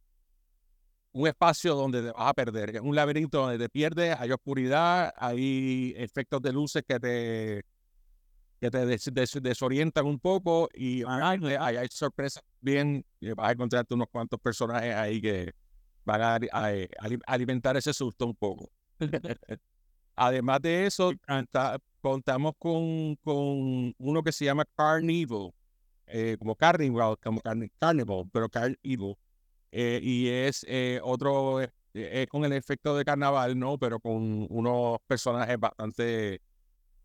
un 1.11 1.27
espacio 1.27 1.75
donde 1.75 2.01
te 2.01 2.11
vas 2.11 2.29
a 2.29 2.33
perder. 2.33 2.75
Es 2.75 2.81
un 2.81 2.95
laberinto 2.95 3.41
donde 3.41 3.57
te 3.57 3.69
pierdes, 3.69 4.15
hay 4.17 4.31
oscuridad, 4.31 5.13
hay 5.17 5.93
efectos 5.97 6.41
de 6.41 6.53
luces 6.53 6.83
que 6.87 6.99
te, 6.99 7.65
que 8.59 8.71
te 8.71 8.85
desorientan 9.41 10.05
un 10.05 10.19
poco 10.19 10.69
y 10.73 11.03
hay, 11.07 11.55
hay, 11.55 11.87
sorpresas 11.89 12.43
bien. 12.61 13.05
Vas 13.35 13.49
a 13.49 13.51
encontrarte 13.51 13.93
unos 13.93 14.07
cuantos 14.09 14.39
personajes 14.39 14.95
ahí 14.95 15.21
que 15.21 15.53
van 16.05 16.21
a, 16.21 16.39
alimentar 17.27 17.77
ese 17.77 17.93
susto 17.93 18.25
un 18.25 18.35
poco. 18.35 18.69
Además 20.17 20.61
de 20.63 20.87
eso, 20.87 21.11
contamos 22.01 22.53
con, 22.57 23.15
con 23.17 23.93
uno 23.99 24.23
que 24.23 24.31
se 24.31 24.45
llama 24.45 24.65
Carnival, 24.75 25.51
eh, 26.07 26.37
como 26.39 26.55
Carnival, 26.55 27.17
como 27.23 27.39
Carnival, 27.39 28.27
pero 28.33 28.49
Carnival. 28.49 29.15
Eh, 29.71 29.99
y 30.01 30.27
es 30.29 30.65
eh, 30.67 30.99
otro, 31.03 31.61
es 31.93 32.27
con 32.29 32.45
el 32.45 32.53
efecto 32.53 32.97
de 32.97 33.05
carnaval, 33.05 33.59
¿no? 33.59 33.77
Pero 33.77 33.99
con 33.99 34.47
unos 34.49 34.97
personajes 35.05 35.59
bastante 35.59 36.41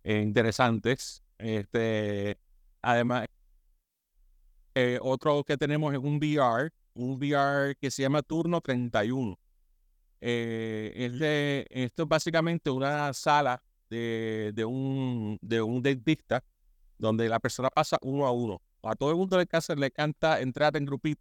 interesantes. 0.05 1.23
Este, 1.37 2.39
además, 2.81 3.27
otro 5.03 5.45
que 5.45 5.59
tenemos 5.59 5.93
es 5.93 5.99
un 5.99 6.17
VR, 6.17 6.71
un 6.95 7.17
VR 7.19 7.77
que 7.79 7.91
se 7.91 8.03
llama 8.03 8.23
Turno 8.23 8.63
31. 8.63 9.39
Eh, 10.25 11.67
esto 11.71 12.05
es 12.05 12.09
básicamente 12.09 12.71
una 12.71 13.13
sala 13.13 13.61
de, 13.91 14.53
de, 14.55 14.65
un, 14.65 15.37
de 15.43 15.61
un 15.61 15.83
dentista 15.83 16.45
donde 16.97 17.29
la 17.29 17.41
persona 17.41 17.69
pasa 17.71 17.99
uno 18.03 18.25
a 18.25 18.31
uno. 18.31 18.63
A 18.85 18.95
todo 18.95 19.11
el 19.11 19.17
mundo 19.17 19.37
le, 19.37 19.47
casa, 19.47 19.75
le 19.75 19.91
canta 19.91 20.41
entrar 20.41 20.77
en 20.77 20.87
grupito. 20.87 21.21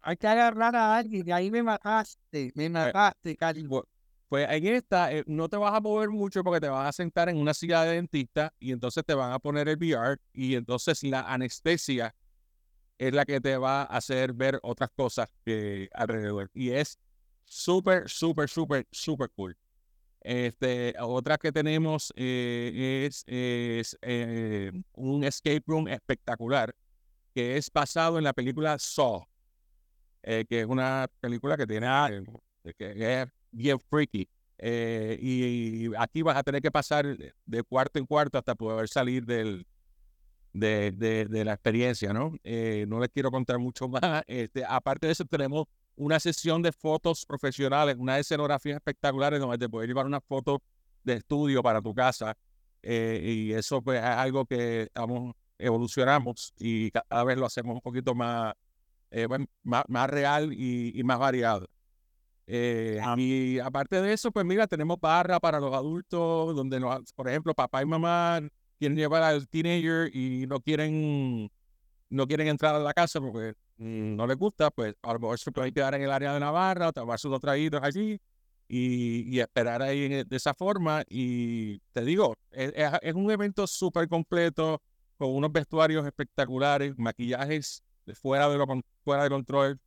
Hay 0.00 0.16
que 0.16 0.28
agarrar 0.28 0.76
a 0.76 0.96
alguien, 0.96 1.28
y 1.28 1.32
ahí 1.32 1.50
me 1.50 1.64
mataste, 1.64 2.52
me 2.54 2.66
eh, 2.66 2.70
mataste, 2.70 3.36
Pues, 3.68 3.82
pues 4.28 4.48
en 4.48 4.66
esta 4.66 5.12
eh, 5.12 5.24
no 5.26 5.48
te 5.48 5.56
vas 5.56 5.74
a 5.74 5.80
mover 5.80 6.08
mucho 6.08 6.44
porque 6.44 6.60
te 6.60 6.68
vas 6.68 6.88
a 6.88 6.92
sentar 6.92 7.28
en 7.28 7.36
una 7.38 7.52
silla 7.54 7.82
de 7.82 7.94
dentista 7.94 8.54
y 8.60 8.70
entonces 8.70 9.04
te 9.04 9.14
van 9.14 9.32
a 9.32 9.40
poner 9.40 9.68
el 9.68 9.76
VR 9.76 10.20
y 10.32 10.54
entonces 10.54 11.02
la 11.02 11.22
anestesia 11.22 12.14
es 12.98 13.12
la 13.12 13.24
que 13.24 13.40
te 13.40 13.56
va 13.56 13.82
a 13.82 13.96
hacer 13.96 14.32
ver 14.32 14.60
otras 14.62 14.90
cosas 14.94 15.28
que 15.44 15.88
alrededor. 15.92 16.50
Y 16.54 16.70
es 16.70 16.98
súper, 17.48 18.08
súper, 18.08 18.48
súper, 18.48 18.86
súper 18.90 19.30
cool. 19.30 19.56
Este, 20.20 20.94
otra 21.00 21.38
que 21.38 21.52
tenemos 21.52 22.12
eh, 22.16 23.06
es, 23.06 23.24
eh, 24.02 24.72
un 24.94 25.24
escape 25.24 25.62
room 25.66 25.88
espectacular 25.88 26.74
que 27.34 27.56
es 27.56 27.70
basado 27.72 28.18
en 28.18 28.24
la 28.24 28.32
película 28.32 28.78
Saw, 28.78 29.24
eh, 30.24 30.44
que 30.48 30.60
es 30.60 30.66
una 30.66 31.08
película 31.20 31.56
que 31.56 31.66
tiene 31.66 31.86
que 32.76 33.22
es 33.22 33.28
bien 33.52 33.78
freaky. 33.78 34.28
y, 34.60 35.94
aquí 35.96 36.22
vas 36.22 36.36
a 36.36 36.42
tener 36.42 36.60
que 36.60 36.70
pasar 36.70 37.06
de 37.46 37.62
cuarto 37.62 37.98
en 37.98 38.06
cuarto 38.06 38.38
hasta 38.38 38.54
poder 38.54 38.88
salir 38.88 39.24
del, 39.24 39.66
de, 40.52 40.90
de, 40.92 41.44
la 41.44 41.52
experiencia, 41.52 42.12
¿no? 42.12 42.34
no 42.86 43.00
les 43.00 43.08
quiero 43.10 43.30
contar 43.30 43.58
mucho 43.58 43.88
más. 43.88 44.24
Este, 44.26 44.64
aparte 44.64 45.06
de 45.06 45.12
eso, 45.12 45.24
tenemos 45.24 45.66
una 45.98 46.20
sesión 46.20 46.62
de 46.62 46.72
fotos 46.72 47.26
profesionales, 47.26 47.96
una 47.98 48.18
escenografía 48.18 48.76
espectaculares 48.76 49.40
donde 49.40 49.58
te 49.58 49.68
puedes 49.68 49.88
llevar 49.88 50.06
una 50.06 50.20
foto 50.20 50.62
de 51.02 51.14
estudio 51.14 51.62
para 51.62 51.82
tu 51.82 51.94
casa. 51.94 52.36
Eh, 52.82 53.20
y 53.24 53.52
eso 53.52 53.82
pues, 53.82 53.98
es 53.98 54.04
algo 54.04 54.46
que 54.46 54.82
estamos, 54.82 55.34
evolucionamos 55.58 56.54
y 56.58 56.92
cada 56.92 57.24
vez 57.24 57.36
lo 57.36 57.46
hacemos 57.46 57.74
un 57.74 57.80
poquito 57.80 58.14
más, 58.14 58.54
eh, 59.10 59.26
más, 59.64 59.84
más, 59.88 60.10
real 60.10 60.52
y, 60.52 61.02
más 61.02 61.18
variado. 61.18 61.68
Eh, 62.46 63.00
y 63.16 63.58
aparte 63.58 64.00
de 64.00 64.12
eso, 64.12 64.30
pues 64.30 64.46
mira, 64.46 64.66
tenemos 64.66 64.98
barra 65.00 65.40
para 65.40 65.58
los 65.58 65.74
adultos, 65.74 66.54
donde, 66.54 66.80
por 67.14 67.28
ejemplo, 67.28 67.54
papá 67.54 67.82
y 67.82 67.86
mamá 67.86 68.40
quieren 68.78 68.96
llevar 68.96 69.24
al 69.24 69.48
teenager 69.48 70.14
y 70.14 70.46
no 70.46 70.60
quieren, 70.60 71.50
no 72.08 72.26
quieren 72.28 72.46
entrar 72.46 72.76
a 72.76 72.78
la 72.78 72.94
casa 72.94 73.20
porque 73.20 73.54
no 73.78 74.26
les 74.26 74.36
gusta, 74.36 74.70
pues 74.70 74.94
a 75.02 75.12
lo 75.12 75.20
mejor 75.20 75.38
se 75.38 75.52
pueden 75.52 75.72
quedar 75.72 75.94
en 75.94 76.02
el 76.02 76.10
área 76.10 76.34
de 76.34 76.40
Navarra 76.40 76.88
o 76.88 76.92
tomar 76.92 77.18
sus 77.18 77.38
traídos 77.40 77.82
allí 77.82 78.20
y, 78.68 79.40
esperar 79.40 79.82
ahí 79.82 80.24
de 80.24 80.36
esa 80.36 80.54
forma. 80.54 81.02
Y 81.08 81.78
te 81.92 82.04
digo, 82.04 82.34
es, 82.50 82.72
es 83.02 83.14
un 83.14 83.30
evento 83.30 83.66
súper 83.66 84.08
completo, 84.08 84.82
con 85.16 85.34
unos 85.34 85.52
vestuarios 85.52 86.06
espectaculares, 86.06 86.94
maquillajes 86.96 87.82
de 88.06 88.14
fuera 88.14 88.48
de, 88.48 88.56
lo, 88.56 88.66
fuera 89.04 89.24
de 89.24 89.30
control. 89.30 89.80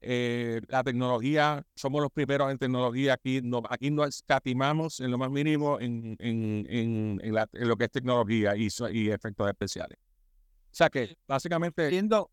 Eh, 0.00 0.60
la 0.68 0.84
tecnología, 0.84 1.64
somos 1.74 2.02
los 2.02 2.12
primeros 2.12 2.50
en 2.50 2.58
tecnología 2.58 3.14
aquí, 3.14 3.40
no, 3.42 3.62
aquí 3.68 3.90
no 3.90 4.04
escatimamos 4.04 5.00
en 5.00 5.10
lo 5.10 5.18
más 5.18 5.30
mínimo 5.30 5.80
en, 5.80 6.16
en, 6.20 6.66
en, 6.68 7.20
en 7.22 7.68
lo 7.68 7.76
que 7.76 7.84
es 7.84 7.90
tecnología 7.90 8.54
y, 8.56 8.68
y 8.92 9.10
efectos 9.10 9.48
especiales. 9.48 9.98
O 10.70 10.74
sea 10.76 10.90
que 10.90 11.16
básicamente... 11.26 11.88
Viendo, 11.88 12.30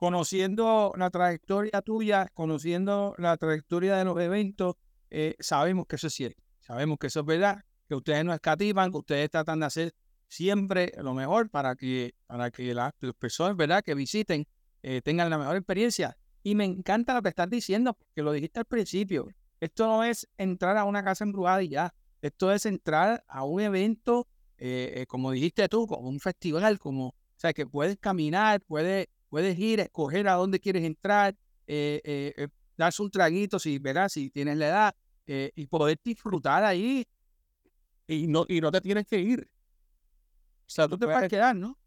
conociendo 0.00 0.94
la 0.96 1.10
trayectoria 1.10 1.82
tuya, 1.82 2.30
conociendo 2.32 3.14
la 3.18 3.36
trayectoria 3.36 3.98
de 3.98 4.06
los 4.06 4.18
eventos, 4.18 4.76
eh, 5.10 5.36
sabemos 5.40 5.84
que 5.86 5.96
eso 5.96 6.06
es 6.06 6.14
cierto, 6.14 6.42
sabemos 6.60 6.96
que 6.98 7.08
eso 7.08 7.20
es 7.20 7.26
verdad, 7.26 7.62
que 7.86 7.96
ustedes 7.96 8.24
no 8.24 8.32
escativan, 8.32 8.92
que 8.92 8.96
ustedes 8.96 9.28
tratan 9.28 9.60
de 9.60 9.66
hacer 9.66 9.94
siempre 10.26 10.94
lo 11.02 11.12
mejor 11.12 11.50
para 11.50 11.76
que, 11.76 12.14
para 12.26 12.50
que 12.50 12.72
las, 12.72 12.94
personas 13.18 13.58
¿verdad? 13.58 13.84
que 13.84 13.94
visiten 13.94 14.46
eh, 14.82 15.02
tengan 15.02 15.28
la 15.28 15.36
mejor 15.36 15.56
experiencia. 15.56 16.16
Y 16.42 16.54
me 16.54 16.64
encanta 16.64 17.12
lo 17.12 17.20
que 17.20 17.28
estás 17.28 17.50
diciendo, 17.50 17.92
porque 17.92 18.22
lo 18.22 18.32
dijiste 18.32 18.60
al 18.60 18.64
principio. 18.64 19.28
Esto 19.60 19.86
no 19.86 20.02
es 20.02 20.26
entrar 20.38 20.78
a 20.78 20.84
una 20.84 21.04
casa 21.04 21.24
embrujada 21.24 21.62
y 21.62 21.68
ya. 21.68 21.92
Esto 22.22 22.50
es 22.50 22.64
entrar 22.64 23.22
a 23.28 23.44
un 23.44 23.60
evento, 23.60 24.26
eh, 24.56 25.04
como 25.08 25.30
dijiste 25.30 25.68
tú, 25.68 25.86
como 25.86 26.08
un 26.08 26.20
festival, 26.20 26.78
como, 26.78 27.08
o 27.08 27.14
sea, 27.36 27.52
que 27.52 27.66
puedes 27.66 27.98
caminar, 27.98 28.62
puedes 28.62 29.08
Puedes 29.30 29.56
ir, 29.58 29.78
escoger 29.78 30.26
a 30.28 30.34
dónde 30.34 30.58
quieres 30.58 30.84
entrar, 30.84 31.36
eh, 31.66 32.00
eh, 32.04 32.34
eh, 32.36 32.48
darse 32.76 33.00
un 33.00 33.10
traguito 33.10 33.60
si, 33.60 33.78
verás 33.78 34.12
si 34.12 34.28
tienes 34.28 34.58
la 34.58 34.68
edad 34.68 34.94
y 35.54 35.66
poder 35.66 35.96
disfrutar 36.02 36.64
ahí. 36.64 37.06
Y 38.08 38.26
no, 38.26 38.44
y 38.48 38.60
no 38.60 38.72
te 38.72 38.80
tienes 38.80 39.06
que 39.06 39.20
ir. 39.20 39.48
O 40.66 40.72
sea, 40.72 40.88
tú 40.88 40.98
te 40.98 41.06
puedes 41.06 41.28
quedar, 41.28 41.54
¿no? 41.54 41.78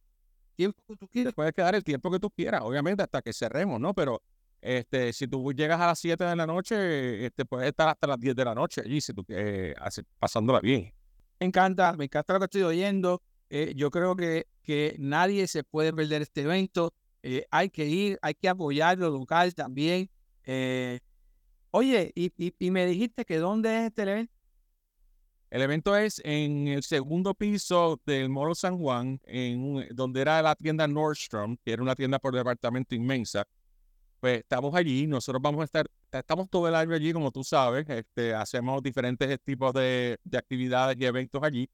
Tiempo 0.56 0.82
que 0.88 0.96
tú 0.96 1.08
quieres. 1.10 1.34
puedes 1.34 1.52
quedar 1.52 1.76
el 1.76 1.84
tiempo 1.84 2.10
que 2.10 2.20
tú 2.20 2.30
quieras, 2.30 2.62
obviamente, 2.62 3.04
hasta 3.04 3.22
que 3.22 3.34
cerremos, 3.34 3.82
¿no? 3.82 3.94
Pero 3.94 4.22
este, 4.62 5.12
si 5.12 5.28
tú 5.28 5.52
llegas 5.52 5.82
a 5.82 5.88
las 5.88 6.00
7 6.00 6.24
de 6.24 6.36
la 6.38 6.48
noche, 6.48 7.26
este, 7.26 7.44
puedes 7.44 7.68
estar 7.68 7.90
hasta 7.90 8.08
las 8.08 8.18
10 8.18 8.34
de 8.34 8.46
la 8.46 8.56
noche 8.56 8.80
allí, 8.86 9.02
si 9.02 9.14
tú, 9.14 9.26
eh, 9.28 9.76
pasándola 10.18 10.62
bien. 10.62 10.94
Me 11.42 11.48
encanta, 11.48 11.92
me 11.98 12.06
encanta 12.06 12.32
lo 12.32 12.40
que 12.40 12.46
estoy 12.46 12.62
oyendo. 12.62 13.22
yo 13.76 13.92
creo 13.92 14.16
que, 14.16 14.48
que 14.62 14.96
nadie 15.00 15.48
se 15.48 15.66
puede 15.66 15.92
perder 15.92 16.22
este 16.22 16.44
evento. 16.44 16.94
Eh, 17.24 17.46
hay 17.50 17.70
que 17.70 17.86
ir, 17.86 18.20
hay 18.22 18.34
que 18.34 18.50
apoyar 18.50 18.98
lo 18.98 19.10
local 19.10 19.56
también. 19.56 20.10
Eh, 20.44 21.00
oye, 21.72 22.12
y, 22.15 22.70
me 22.70 22.86
dijiste 22.86 23.24
que 23.24 23.38
dónde 23.38 23.80
es 23.80 23.86
este 23.86 24.01
evento. 24.03 24.34
El 25.50 25.62
evento 25.62 25.96
es 25.96 26.20
en 26.25 26.68
el 26.68 26.84
segundo 26.84 27.34
piso 27.34 28.01
del 28.06 28.27
Moro 28.30 28.56
San 28.56 28.77
Juan, 28.77 29.22
en 29.24 29.88
donde 29.92 30.22
era 30.22 30.42
la 30.42 30.56
tienda 30.56 30.88
Nordstrom, 30.88 31.56
que 31.63 31.72
era 31.74 31.82
una 31.82 31.96
tienda 31.96 32.20
por 32.20 32.36
departamento 32.36 32.94
inmensa. 32.94 33.46
Pues 34.20 34.39
estamos 34.39 34.74
allí, 34.75 35.06
nosotros 35.06 35.42
vamos 35.42 35.62
a 35.62 35.65
estar, 35.65 35.86
estamos 36.12 36.50
todo 36.50 36.68
el 36.68 36.75
año 36.75 36.96
allí, 36.96 37.13
como 37.13 37.32
tú 37.32 37.44
sabes, 37.44 37.88
este, 37.88 38.34
hacemos 38.34 38.82
diferentes 38.82 39.39
tipos 39.44 39.74
de, 39.74 40.18
actividades 40.36 40.98
y 41.00 41.06
eventos 41.06 41.42
allí. 41.44 41.70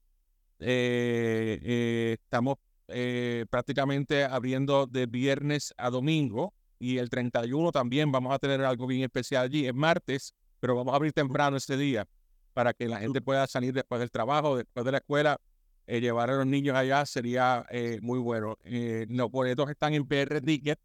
Eh, 0.58 2.18
estamos 2.22 2.58
eh, 2.92 3.46
prácticamente 3.50 4.24
abriendo 4.24 4.86
de 4.86 5.06
viernes 5.06 5.74
a 5.76 5.90
domingo 5.90 6.54
y 6.78 6.98
el 6.98 7.10
31 7.10 7.72
también 7.72 8.10
vamos 8.10 8.32
a 8.34 8.38
tener 8.38 8.62
algo 8.62 8.86
bien 8.86 9.02
especial 9.02 9.44
allí. 9.44 9.66
Es 9.66 9.74
martes, 9.74 10.34
pero 10.60 10.76
vamos 10.76 10.92
a 10.92 10.96
abrir 10.96 11.12
temprano 11.12 11.56
ese 11.56 11.76
día 11.76 12.06
para 12.52 12.72
que 12.72 12.88
la 12.88 12.98
gente 12.98 13.20
pueda 13.20 13.46
salir 13.46 13.72
después 13.72 14.00
del 14.00 14.10
trabajo, 14.10 14.56
después 14.56 14.84
de 14.84 14.92
la 14.92 14.98
escuela, 14.98 15.38
eh, 15.86 16.00
llevar 16.00 16.30
a 16.30 16.36
los 16.36 16.46
niños 16.46 16.76
allá 16.76 17.04
sería 17.06 17.66
eh, 17.70 17.98
muy 18.02 18.18
bueno. 18.18 18.56
los 18.64 19.30
boletos 19.30 19.70
están 19.70 19.94
en 19.94 20.06
PR 20.06 20.40
Ticket 20.40 20.78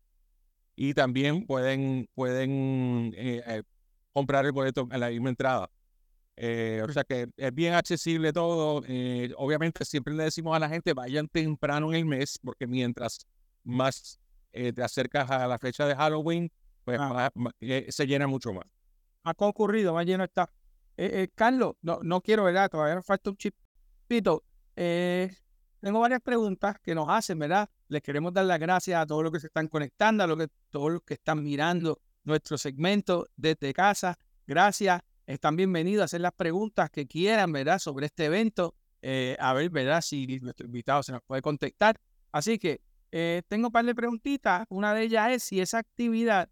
y 0.75 0.93
también 0.93 1.45
pueden, 1.45 2.07
pueden 2.13 3.15
comprar 4.13 4.45
el 4.45 4.51
boleto 4.51 4.87
en 4.91 4.99
la 4.99 5.09
misma 5.09 5.29
entrada. 5.29 5.69
Eh, 6.37 6.83
o 6.85 6.91
sea 6.91 7.03
que 7.03 7.27
es 7.37 7.53
bien 7.53 7.73
accesible 7.73 8.33
todo. 8.33 8.83
Eh, 8.87 9.33
obviamente 9.37 9.85
siempre 9.85 10.13
le 10.13 10.23
decimos 10.23 10.55
a 10.55 10.59
la 10.59 10.69
gente 10.69 10.93
vayan 10.93 11.27
temprano 11.27 11.91
en 11.93 11.99
el 11.99 12.05
mes 12.05 12.39
porque 12.43 12.67
mientras 12.67 13.25
más 13.63 14.19
eh, 14.51 14.73
te 14.73 14.83
acercas 14.83 15.29
a 15.31 15.47
la 15.47 15.57
fecha 15.59 15.85
de 15.85 15.95
Halloween, 15.95 16.51
pues 16.83 16.97
ah. 16.99 17.31
se 17.89 18.07
llena 18.07 18.27
mucho 18.27 18.53
más. 18.53 18.65
Ha 19.23 19.33
concurrido, 19.33 19.93
más 19.93 20.05
lleno 20.05 20.23
está. 20.23 20.49
Carlos, 21.33 21.75
no, 21.81 21.99
no 22.03 22.21
quiero, 22.21 22.43
¿verdad? 22.43 22.69
Todavía 22.69 22.95
nos 22.95 23.05
falta 23.05 23.29
un 23.29 23.37
chipito. 23.37 24.43
tengo 24.75 25.99
varias 25.99 26.21
preguntas 26.21 26.77
que 26.79 26.95
nos 26.95 27.09
hacen, 27.09 27.39
¿verdad? 27.39 27.69
Les 27.87 28.01
queremos 28.01 28.33
dar 28.33 28.45
las 28.45 28.59
gracias 28.59 29.01
a 29.01 29.05
todos 29.05 29.23
los 29.23 29.31
que 29.31 29.39
se 29.39 29.47
están 29.47 29.67
conectando, 29.67 30.23
a 30.23 30.27
los 30.27 30.37
que, 30.37 30.47
todos 30.69 30.91
los 30.91 31.01
que 31.01 31.15
están 31.15 31.43
mirando 31.43 31.99
nuestro 32.23 32.57
segmento 32.57 33.27
desde 33.35 33.73
casa. 33.73 34.17
gracias. 34.45 35.01
Están 35.27 35.55
bienvenidos 35.55 36.03
a 36.03 36.05
hacer 36.05 36.21
las 36.21 36.33
preguntas 36.33 36.91
que 36.91 37.07
quieran, 37.07 37.51
¿verdad? 37.51 37.79
Sobre 37.79 38.05
este 38.05 38.25
evento. 38.25 38.75
Eh, 39.01 39.35
a 39.39 39.53
ver, 39.53 39.71
¿verdad? 39.71 40.01
Si 40.01 40.39
nuestro 40.39 40.67
invitado 40.67 41.01
se 41.01 41.13
nos 41.13 41.23
puede 41.23 41.41
contestar. 41.41 41.99
Así 42.31 42.59
que 42.59 42.79
eh, 43.11 43.41
tengo 43.47 43.69
un 43.69 43.71
par 43.71 43.85
de 43.85 43.95
preguntitas. 43.95 44.65
Una 44.69 44.93
de 44.93 45.01
ellas 45.01 45.31
es 45.31 45.43
si 45.43 45.59
esa 45.59 45.79
actividad 45.79 46.47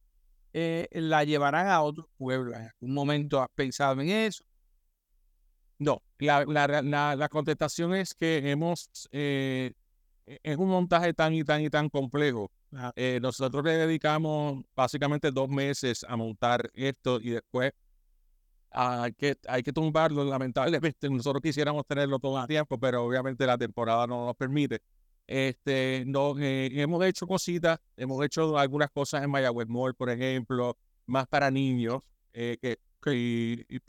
eh, 0.54 0.88
la 0.92 1.24
llevarán 1.24 1.68
a 1.68 1.84
otros 1.84 2.08
pueblos. 2.18 2.56
¿En 2.56 2.64
algún 2.64 2.94
momento 2.96 3.42
has 3.44 3.50
pensado 3.54 4.02
en 4.02 4.10
eso? 4.10 4.44
No, 5.78 6.02
la, 6.18 6.44
la, 6.46 7.16
la, 7.16 7.30
contestación 7.30 7.94
es 7.94 8.16
que 8.16 8.50
hemos, 8.50 9.08
eh, 9.12 9.74
es 10.26 10.58
un 10.58 10.70
montaje 10.70 11.14
tan 11.14 11.34
y 11.34 11.44
tan 11.44 11.62
y 11.62 11.70
tan 11.70 11.90
complejo. 11.90 12.50
Nosotros 13.22 13.64
le 13.66 13.74
dedicamos 13.74 14.64
básicamente 14.76 15.30
dos 15.30 15.50
meses 15.50 16.04
a 16.08 16.16
montar 16.16 16.72
esto 16.74 17.20
y 17.22 17.32
después 17.32 17.74
hay 18.74 19.14
que, 19.14 19.38
hay 19.48 19.64
que 19.64 19.72
tumbarlo. 19.72 20.24
Lamentablemente, 20.24 21.10
nosotros 21.10 21.42
quisiéramos 21.42 21.86
tenerlo 21.86 22.20
todo 22.20 22.40
el 22.40 22.48
tiempo, 22.48 22.78
pero 22.80 23.04
obviamente 23.06 23.46
la 23.46 23.58
temporada 23.58 24.08
no 24.08 24.26
nos 24.26 24.36
permite. 24.36 24.82
Este, 25.26 26.04
no, 26.06 26.38
eh, 26.38 26.70
hemos 26.74 27.04
hecho 27.06 27.26
cositas, 27.26 27.80
hemos 27.96 28.24
hecho 28.26 28.58
algunas 28.58 28.90
cosas 28.92 29.24
en 29.24 29.32
Mayagüez 29.32 29.68
Mall, 29.68 29.96
por 29.96 30.10
ejemplo, 30.10 30.78
más 31.06 31.28
para 31.28 31.50
niños, 31.50 32.02
que 32.34 32.78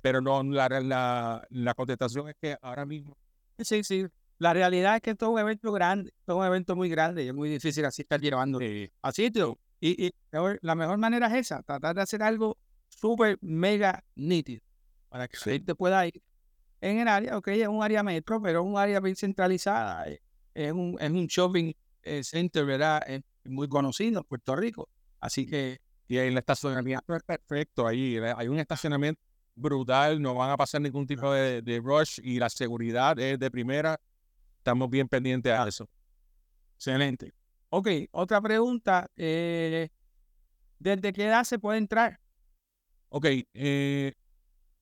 pero 0.02 0.20
no, 0.20 0.42
la, 0.42 0.68
la, 0.68 1.46
la 1.50 1.74
contestación 1.74 2.28
es 2.28 2.36
que 2.40 2.56
ahora 2.60 2.84
mismo. 2.84 3.16
Sí, 3.58 3.84
sí. 3.84 4.06
La 4.38 4.52
realidad 4.52 4.96
es 4.96 5.02
que 5.02 5.10
esto 5.10 5.26
es 5.26 5.32
un 5.32 5.38
evento 5.38 5.72
grande, 5.72 6.12
esto 6.18 6.32
es 6.32 6.38
un 6.38 6.44
evento 6.44 6.74
muy 6.74 6.88
grande 6.88 7.24
y 7.24 7.28
es 7.28 7.34
muy 7.34 7.48
difícil 7.48 7.84
así 7.84 8.02
estar 8.02 8.20
llevando 8.20 8.58
a 9.02 9.12
sitio. 9.12 9.58
Y, 9.80 10.06
y, 10.06 10.14
la 10.60 10.74
mejor 10.74 10.98
manera 10.98 11.28
es 11.28 11.46
esa, 11.46 11.62
tratar 11.62 11.94
de 11.94 12.02
hacer 12.02 12.22
algo 12.22 12.58
súper 12.88 13.38
mega 13.40 14.02
nítido 14.16 14.62
para 15.14 15.28
que 15.28 15.36
la 15.36 15.52
gente 15.52 15.76
pueda 15.76 16.04
ir 16.08 16.20
en 16.80 16.98
el 16.98 17.06
área, 17.06 17.38
ok, 17.38 17.46
es 17.46 17.68
un 17.68 17.84
área 17.84 18.02
metro, 18.02 18.42
pero 18.42 18.62
es 18.62 18.66
un 18.66 18.76
área 18.76 18.98
bien 18.98 19.14
centralizada, 19.14 20.08
eh, 20.08 20.20
es 20.54 20.72
un, 20.72 20.96
es 21.00 21.08
un 21.08 21.28
shopping 21.28 21.72
eh, 22.02 22.24
center, 22.24 22.66
¿verdad? 22.66 23.00
Es 23.06 23.22
muy 23.44 23.68
conocido 23.68 24.18
en 24.18 24.24
Puerto 24.26 24.56
Rico. 24.56 24.88
Así 25.20 25.46
que 25.46 25.78
y 26.08 26.16
el 26.16 26.36
estacionamiento 26.36 27.14
es 27.14 27.22
perfecto 27.22 27.86
ahí. 27.86 28.18
Hay 28.36 28.48
un 28.48 28.58
estacionamiento 28.58 29.22
brutal, 29.54 30.20
no 30.20 30.34
van 30.34 30.50
a 30.50 30.56
pasar 30.56 30.80
ningún 30.80 31.06
tipo 31.06 31.32
de, 31.32 31.80
rush 31.80 32.18
y 32.20 32.40
la 32.40 32.50
seguridad 32.50 33.16
es 33.20 33.38
de 33.38 33.50
primera. 33.52 34.00
Estamos 34.58 34.90
bien 34.90 35.06
pendientes 35.06 35.52
a 35.52 35.68
eso. 35.68 35.88
Excelente. 36.74 37.32
Ok, 37.68 37.88
otra 38.10 38.40
pregunta. 38.40 39.08
Eh, 39.14 39.90
¿Desde 40.80 41.12
qué 41.12 41.26
edad 41.26 41.44
se 41.44 41.60
puede 41.60 41.78
entrar? 41.78 42.18
Ok, 43.10 43.26
eh, 43.54 44.14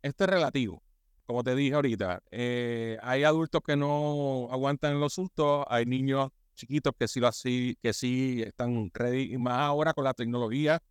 esto 0.03 0.25
es 0.25 0.31
relativo. 0.31 0.83
Como 1.27 1.45
te 1.45 1.55
dije 1.55 1.75
ahorita, 1.75 2.23
eh, 2.31 2.99
hay 3.03 3.25
adultos 3.25 3.63
que 3.65 3.77
no 3.77 4.49
aguantan 4.51 5.01
los 5.01 5.15
sustos, 5.15 5.65
hay 5.69 5.87
niños 5.87 6.31
chiquitos 6.55 6.93
que 6.99 7.09
sí, 7.09 7.21
lo 7.21 7.29
así, 7.29 7.79
que 7.81 7.93
sí 7.93 8.43
están 8.45 8.91
ready, 8.93 9.33
y 9.33 9.39
más 9.39 9.61
ahora 9.61 9.95
con 9.95 10.05
la 10.05 10.15
tecnología 10.15 10.83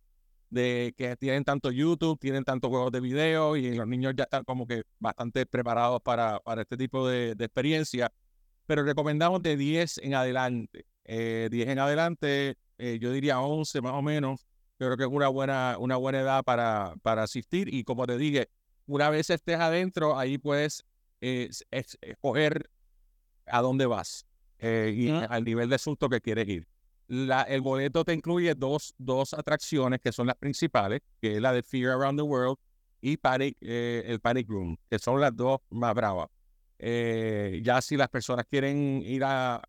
de 0.50 0.94
que 0.96 1.16
tienen 1.16 1.44
tanto 1.44 1.70
YouTube, 1.70 2.18
tienen 2.18 2.44
tantos 2.44 2.68
juegos 2.70 2.92
de 2.92 3.00
video 3.00 3.56
y 3.56 3.74
los 3.74 3.86
niños 3.86 4.14
ya 4.16 4.24
están 4.24 4.44
como 4.44 4.66
que 4.66 4.82
bastante 4.98 5.46
preparados 5.46 6.02
para, 6.02 6.40
para 6.40 6.62
este 6.62 6.76
tipo 6.76 7.08
de, 7.08 7.30
experiencia. 7.32 8.12
Pero 8.66 8.84
recomendamos 8.84 9.42
de 9.42 9.56
10 9.56 9.98
en 9.98 10.14
adelante. 10.14 10.86
Eh, 11.04 11.48
10 11.50 11.68
en 11.68 11.78
adelante, 11.78 12.56
eh, 12.78 12.98
yo 13.00 13.12
diría 13.12 13.40
11 13.40 13.80
más 13.80 13.94
o 13.94 14.02
menos. 14.02 14.46
Yo 14.78 14.88
creo 14.88 14.96
que 14.96 15.04
es 15.04 15.10
una 15.10 15.28
buena, 15.28 15.76
una 15.78 15.96
buena 15.96 16.20
edad 16.20 16.44
para, 16.44 16.94
para 17.02 17.22
asistir. 17.22 17.72
Y 17.72 17.84
como 17.84 18.06
te 18.06 18.18
dije, 18.18 18.48
una 18.86 19.10
vez 19.10 19.30
estés 19.30 19.58
adentro, 19.58 20.18
ahí 20.18 20.38
puedes 20.38 20.84
eh, 21.20 21.50
escoger 21.70 22.70
a 23.46 23.60
dónde 23.60 23.86
vas 23.86 24.26
eh, 24.58 24.92
y 24.94 25.10
al 25.10 25.44
nivel 25.44 25.68
de 25.68 25.78
susto 25.78 26.08
que 26.08 26.20
quieres 26.20 26.48
ir 26.48 26.66
el 27.08 27.60
boleto 27.60 28.04
te 28.04 28.14
incluye 28.14 28.54
dos, 28.54 28.94
dos 28.96 29.34
atracciones 29.34 30.00
que 30.00 30.12
son 30.12 30.26
las 30.26 30.36
principales, 30.36 31.02
que 31.20 31.36
es 31.36 31.42
la 31.42 31.52
de 31.52 31.62
Fear 31.62 31.92
Around 31.92 32.18
the 32.18 32.22
World 32.22 32.56
y 33.02 33.18
Panic, 33.18 33.56
eh, 33.60 34.02
el 34.06 34.18
Panic 34.20 34.48
Room, 34.48 34.78
que 34.88 34.98
son 34.98 35.20
las 35.20 35.36
dos 35.36 35.60
más 35.68 35.94
bravas. 35.94 36.28
Ya 36.78 37.80
si 37.82 37.96
las 37.96 38.08
personas 38.08 38.46
quieren 38.48 39.02
ir 39.04 39.22
a, 39.24 39.60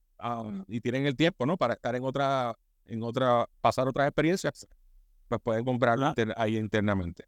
y 0.68 0.80
tienen 0.80 1.06
el 1.06 1.16
tiempo, 1.18 1.46
¿no? 1.46 1.58
Para 1.58 1.74
estar 1.74 1.96
en 1.96 2.04
otra, 2.06 2.58
en 2.86 3.04
otra, 3.04 3.50
pasar 3.60 3.88
otras 3.88 4.08
experiencias, 4.08 4.66
pues 5.28 5.42
pueden 5.42 5.66
comprarla 5.66 6.14
ahí 6.38 6.58
internamente. 6.58 7.26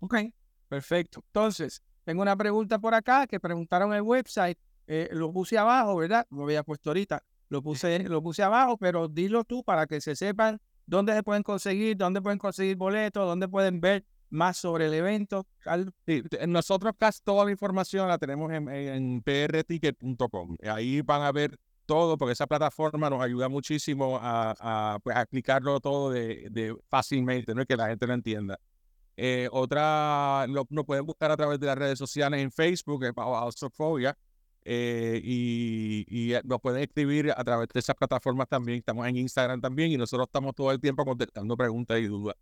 Ok, 0.00 0.14
perfecto. 0.68 1.22
Entonces, 1.26 1.82
tengo 2.04 2.22
una 2.22 2.36
pregunta 2.36 2.78
por 2.78 2.94
acá 2.94 3.26
que 3.26 3.40
preguntaron 3.40 3.90
en 3.90 3.96
el 3.96 4.02
website. 4.02 4.58
Eh, 4.86 5.08
lo 5.12 5.32
puse 5.32 5.58
abajo, 5.58 5.96
¿verdad? 5.96 6.26
Lo 6.30 6.44
había 6.44 6.62
puesto 6.62 6.90
ahorita. 6.90 7.22
Lo 7.48 7.62
puse, 7.62 8.00
lo 8.08 8.22
puse 8.22 8.42
abajo, 8.42 8.76
pero 8.76 9.08
dilo 9.08 9.44
tú 9.44 9.64
para 9.64 9.86
que 9.86 10.00
se 10.00 10.14
sepan 10.16 10.60
dónde 10.86 11.14
se 11.14 11.22
pueden 11.22 11.42
conseguir, 11.42 11.96
dónde 11.96 12.20
pueden 12.20 12.38
conseguir 12.38 12.76
boletos, 12.76 13.26
dónde 13.26 13.48
pueden 13.48 13.80
ver 13.80 14.04
más 14.30 14.56
sobre 14.56 14.86
el 14.86 14.94
evento. 14.94 15.46
nosotros 16.46 16.94
casi 16.98 17.20
toda 17.22 17.44
la 17.44 17.50
información 17.50 18.08
la 18.08 18.18
tenemos 18.18 18.52
en, 18.52 18.68
en 18.68 19.22
prticket.com. 19.22 20.56
Ahí 20.62 21.00
van 21.02 21.22
a 21.22 21.32
ver 21.32 21.58
todo, 21.86 22.18
porque 22.18 22.32
esa 22.32 22.46
plataforma 22.46 23.08
nos 23.08 23.22
ayuda 23.22 23.48
muchísimo 23.48 24.18
a, 24.20 24.54
a, 24.60 24.98
pues, 25.00 25.16
explicarlo 25.16 25.80
todo 25.80 26.10
de, 26.10 26.48
de, 26.50 26.76
fácilmente, 26.88 27.54
¿no? 27.54 27.64
que 27.64 27.76
la 27.76 27.88
gente 27.88 28.06
lo 28.06 28.12
entienda. 28.12 28.60
Eh, 29.20 29.48
otra, 29.50 30.46
lo, 30.46 30.64
pueden 30.84 31.04
buscar 31.04 31.32
a 31.32 31.36
través 31.36 31.58
de 31.58 31.66
las 31.66 31.76
redes 31.76 31.98
sociales 31.98 32.40
en 32.40 32.52
Facebook, 32.52 33.04
bajo 33.16 33.50
eh, 34.62 35.20
y, 35.24 36.04
y, 36.08 36.34
eh, 36.34 36.42
nos 36.44 36.60
pueden 36.60 36.82
escribir 36.82 37.32
a 37.36 37.42
través 37.42 37.66
de 37.68 37.80
esas 37.80 37.96
plataformas 37.96 38.48
también. 38.48 38.78
Estamos 38.78 39.08
en 39.08 39.16
Instagram 39.16 39.60
también 39.60 39.90
y 39.90 39.96
nosotros 39.96 40.28
estamos 40.28 40.54
todo 40.54 40.70
el 40.70 40.78
tiempo 40.78 41.04
contestando 41.04 41.56
preguntas 41.56 41.98
y 41.98 42.06
dudas. 42.06 42.36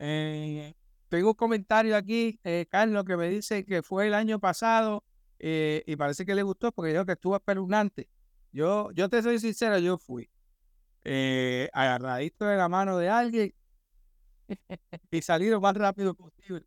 Eh, 0.00 0.74
tengo 1.08 1.28
un 1.28 1.34
comentario 1.34 1.94
aquí, 1.96 2.40
Carlos, 2.68 3.04
que 3.04 3.16
me 3.16 3.28
dice 3.28 3.64
que 3.64 3.80
fue 3.84 4.08
el 4.08 4.14
año 4.14 4.40
pasado 4.40 5.04
y 5.38 5.94
parece 5.94 6.26
que 6.26 6.34
le 6.34 6.42
gustó 6.42 6.72
porque 6.72 6.90
dijo 6.90 7.06
que 7.06 7.12
estuvo 7.12 7.36
espeluznante. 7.36 8.08
Yo, 8.50 8.90
yo 8.90 9.08
te 9.08 9.22
soy 9.22 9.38
sincero, 9.38 9.78
yo 9.78 9.98
fui 9.98 10.28
agarradito 11.72 12.46
de 12.46 12.56
la 12.56 12.68
mano 12.68 12.98
de 12.98 13.08
alguien 13.08 13.54
y 15.10 15.22
salí 15.22 15.48
lo 15.48 15.60
más 15.60 15.76
rápido 15.76 16.14
posible. 16.14 16.66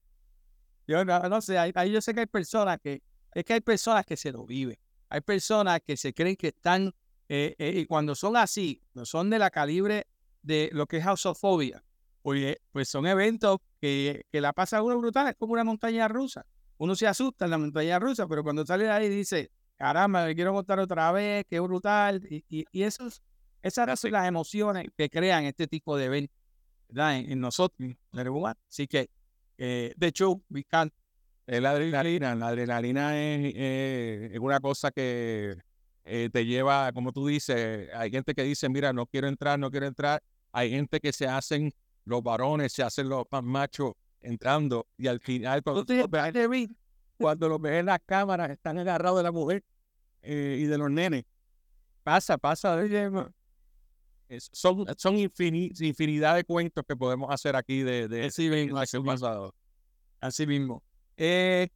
Yo 0.87 1.03
no, 1.03 1.41
sé, 1.41 1.57
ahí 1.57 1.91
yo 1.91 2.01
sé 2.01 2.13
que 2.13 2.21
hay 2.21 2.27
personas 2.27 2.79
que 2.81 3.01
es 3.37 3.45
que 3.45 3.53
hay 3.53 3.61
personas 3.61 4.05
que 4.05 4.17
se 4.17 4.31
lo 4.31 4.45
viven. 4.45 4.77
Hay 5.09 5.21
personas 5.21 5.81
que 5.85 5.95
se 5.95 6.13
creen 6.13 6.35
que 6.35 6.47
están, 6.47 6.93
eh, 7.29 7.55
eh, 7.59 7.73
y 7.75 7.85
cuando 7.85 8.15
son 8.15 8.35
así, 8.35 8.81
no 8.95 9.05
son 9.05 9.29
de 9.29 9.37
la 9.37 9.51
calibre 9.51 10.07
de 10.41 10.69
lo 10.73 10.87
que 10.87 10.97
es 10.97 11.05
hausofobia, 11.05 11.83
pues, 12.23 12.57
pues 12.71 12.89
son 12.89 13.05
eventos 13.05 13.59
que, 13.79 14.25
que 14.31 14.41
la 14.41 14.53
pasa 14.53 14.81
uno 14.81 14.97
brutal, 14.97 15.27
es 15.27 15.35
como 15.35 15.53
una 15.53 15.63
montaña 15.63 16.07
rusa. 16.07 16.45
Uno 16.77 16.95
se 16.95 17.05
asusta 17.05 17.45
en 17.45 17.51
la 17.51 17.57
montaña 17.59 17.99
rusa, 17.99 18.27
pero 18.27 18.43
cuando 18.43 18.65
sale 18.65 18.85
de 18.85 18.91
ahí 18.91 19.07
dice, 19.09 19.51
caramba, 19.75 20.25
me 20.25 20.33
quiero 20.33 20.53
montar 20.53 20.79
otra 20.79 21.11
vez, 21.11 21.45
qué 21.47 21.59
brutal. 21.59 22.25
Y, 22.29 22.43
y, 22.49 22.65
y 22.71 22.83
esos, 22.83 23.21
esas 23.61 23.99
son 23.99 24.11
las 24.11 24.27
emociones 24.27 24.87
que 24.97 25.09
crean 25.09 25.45
este 25.45 25.67
tipo 25.67 25.95
de 25.95 26.05
eventos 26.05 26.35
En, 26.89 27.39
nosotros, 27.39 27.79
en 27.79 27.97
el 28.13 28.27
Así 28.69 28.87
que, 28.87 29.09
eh, 29.57 29.93
de 29.95 30.07
hecho, 30.07 30.41
we 30.49 30.63
can't 30.63 30.93
es 31.47 31.61
la 31.61 31.71
adrenalina. 31.71 32.35
La 32.35 32.49
adrenalina 32.49 33.17
es, 33.17 33.53
es 34.33 34.39
una 34.39 34.59
cosa 34.59 34.91
que 34.91 35.57
eh, 36.03 36.29
te 36.31 36.45
lleva, 36.45 36.91
como 36.91 37.11
tú 37.11 37.27
dices, 37.27 37.89
hay 37.93 38.11
gente 38.11 38.33
que 38.33 38.43
dice, 38.43 38.69
mira, 38.69 38.93
no 38.93 39.05
quiero 39.05 39.27
entrar, 39.27 39.57
no 39.57 39.71
quiero 39.71 39.87
entrar. 39.87 40.21
Hay 40.51 40.69
gente 40.69 40.99
que 40.99 41.13
se 41.13 41.27
hacen, 41.27 41.73
los 42.05 42.21
varones 42.21 42.73
se 42.73 42.83
hacen 42.83 43.09
los 43.09 43.25
más 43.31 43.43
machos 43.43 43.93
entrando 44.21 44.87
y 44.97 45.07
al 45.07 45.19
final 45.19 45.61
cuando, 45.63 45.85
cuando 47.17 47.49
los 47.49 47.61
ves 47.61 47.73
en 47.73 47.85
las 47.85 47.99
cámaras 48.05 48.49
están 48.49 48.77
agarrados 48.79 49.19
de 49.19 49.23
la 49.23 49.31
mujer 49.31 49.63
eh, 50.21 50.57
y 50.59 50.65
de 50.65 50.77
los 50.77 50.89
nenes. 50.89 51.23
Pasa, 52.03 52.37
pasa. 52.37 52.77
Son 54.51 54.85
son 54.97 55.17
infinidad 55.17 56.35
de 56.35 56.43
cuentos 56.43 56.83
que 56.87 56.95
podemos 56.95 57.29
hacer 57.31 57.55
aquí 57.55 57.81
de, 57.81 58.07
de 58.07 58.25
así 58.25 58.49
mismo, 58.49 58.79
pasado. 59.05 59.53
Así 60.19 60.45
mismo. 60.47 60.83
Eh, 61.15 61.69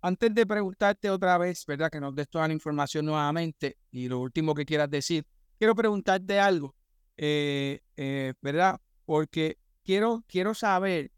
antes 0.00 0.34
de 0.34 0.46
preguntarte 0.46 1.10
otra 1.10 1.38
vez, 1.38 1.64
¿verdad? 1.66 1.90
Que 1.90 2.00
nos 2.00 2.14
des 2.14 2.28
toda 2.28 2.48
la 2.48 2.54
información 2.54 3.06
nuevamente 3.06 3.76
y 3.90 4.08
lo 4.08 4.20
último 4.20 4.54
que 4.54 4.64
quieras 4.64 4.90
decir, 4.90 5.24
quiero 5.58 5.74
preguntarte 5.74 6.40
algo, 6.40 6.74
eh, 7.16 7.80
eh, 7.96 8.34
¿verdad? 8.40 8.80
Porque 9.04 9.58
quiero, 9.84 10.24
quiero 10.26 10.54
saber 10.54 11.12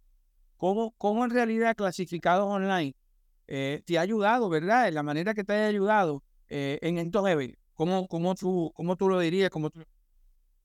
cómo, 0.57 0.94
cómo 0.99 1.25
en 1.25 1.31
realidad 1.31 1.77
Clasificados 1.77 2.47
Online 2.47 2.94
te 3.47 3.99
ha 3.99 4.01
ayudado, 4.01 4.49
¿verdad? 4.49 4.88
En 4.88 4.94
la 4.94 5.03
manera 5.03 5.35
que 5.35 5.44
te 5.44 5.53
haya 5.53 5.66
ayudado 5.66 6.23
en 6.49 6.99
estos 6.99 7.29
eventos. 7.29 7.62
¿Cómo, 7.75 8.07
cómo, 8.09 8.35
tú, 8.35 8.73
¿Cómo 8.75 8.97
tú 8.97 9.09
lo 9.09 9.18
dirías? 9.20 9.51
¿Cómo 9.51 9.70
tú... 9.70 9.83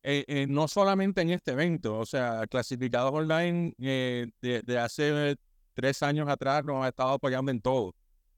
eh, 0.03 0.23
eh, 0.27 0.47
no 0.47 0.67
solamente 0.67 1.21
en 1.21 1.31
este 1.31 1.51
evento, 1.51 1.97
o 1.99 2.05
sea, 2.05 2.45
Clasificados 2.47 3.12
Online 3.13 3.73
desde 3.77 4.62
de 4.63 4.79
hace 4.79 5.35
tres 5.73 6.03
años 6.03 6.27
atrás 6.29 6.63
nos 6.65 6.83
ha 6.83 6.89
estado 6.89 7.12
apoyando 7.12 7.51
en 7.51 7.62
todo. 7.62 7.95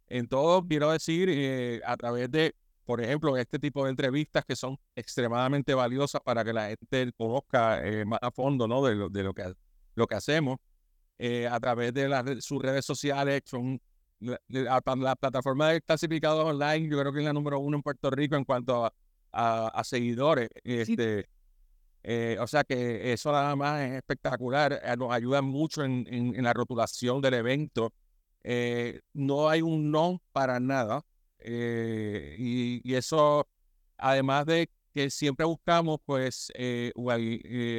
En 0.08 0.28
todo, 0.28 0.65
quiero 0.67 0.91
decir, 0.91 1.82
a 1.86 1.95
través 1.97 2.30
de, 2.32 2.56
por 2.86 3.02
ejemplo, 3.02 3.38
este 3.38 3.60
tipo 3.60 3.86
de 3.86 3.91
entrevistas 3.91 4.43
que 4.45 4.56
son 4.56 4.78
extremadamente 4.95 5.74
valiosas 5.74 6.21
para 6.21 6.43
que 6.43 6.52
la 6.54 6.67
gente 6.69 7.13
conozca 7.17 7.82
más 8.06 8.19
a 8.21 8.32
fondo 8.32 8.67
¿no? 8.67 8.84
de, 8.84 8.95
lo, 8.95 9.10
de 9.10 9.24
lo, 9.24 9.34
que, 9.34 9.54
lo 9.95 10.08
que 10.08 10.15
hacemos. 10.15 10.58
a 11.50 11.60
través 11.60 11.93
de 11.93 12.10
las, 12.10 12.43
sus 12.43 12.62
redes 12.62 12.86
sociales, 12.86 13.43
son 13.45 13.80
la, 14.47 14.82
plataforma 15.15 15.69
de 15.69 15.82
clasificados 15.82 16.45
online, 16.45 16.89
yo 16.89 17.00
creo 17.00 17.12
que 17.12 17.19
es 17.19 17.26
la 17.26 17.34
número 17.34 17.60
uno 17.60 17.78
en 17.78 17.84
Puerto 17.84 18.10
Rico 18.12 18.36
en 18.36 18.45
cuanto 18.45 18.91
a, 19.32 19.84
seguidores. 19.84 20.50
Este, 20.63 21.28
eh, 22.04 22.38
o 22.40 22.48
sea 22.48 22.64
que 22.64 23.14
eso 23.14 23.32
nada 23.32 23.56
más 23.56 23.82
es 23.82 23.94
espectacular, 23.94 24.74
eh, 24.84 24.96
nos 24.98 25.12
ayuda 25.12 25.42
mucho 25.42 25.84
en, 25.84 26.06
en, 26.10 26.44
la 26.44 26.54
rotulación 26.54 27.22
del 27.22 27.36
evento. 27.36 27.94
Eh, 28.44 29.02
no 29.14 29.50
hay 29.50 29.62
un 29.62 29.92
no 29.92 30.22
para 30.32 30.60
nada. 30.60 31.04
Y, 31.44 32.82
y, 32.84 32.96
eso, 32.96 33.48
además 33.98 34.46
de 34.46 34.70
que 34.94 35.10
siempre 35.10 35.46
buscamos 35.46 36.00
pues 36.06 36.52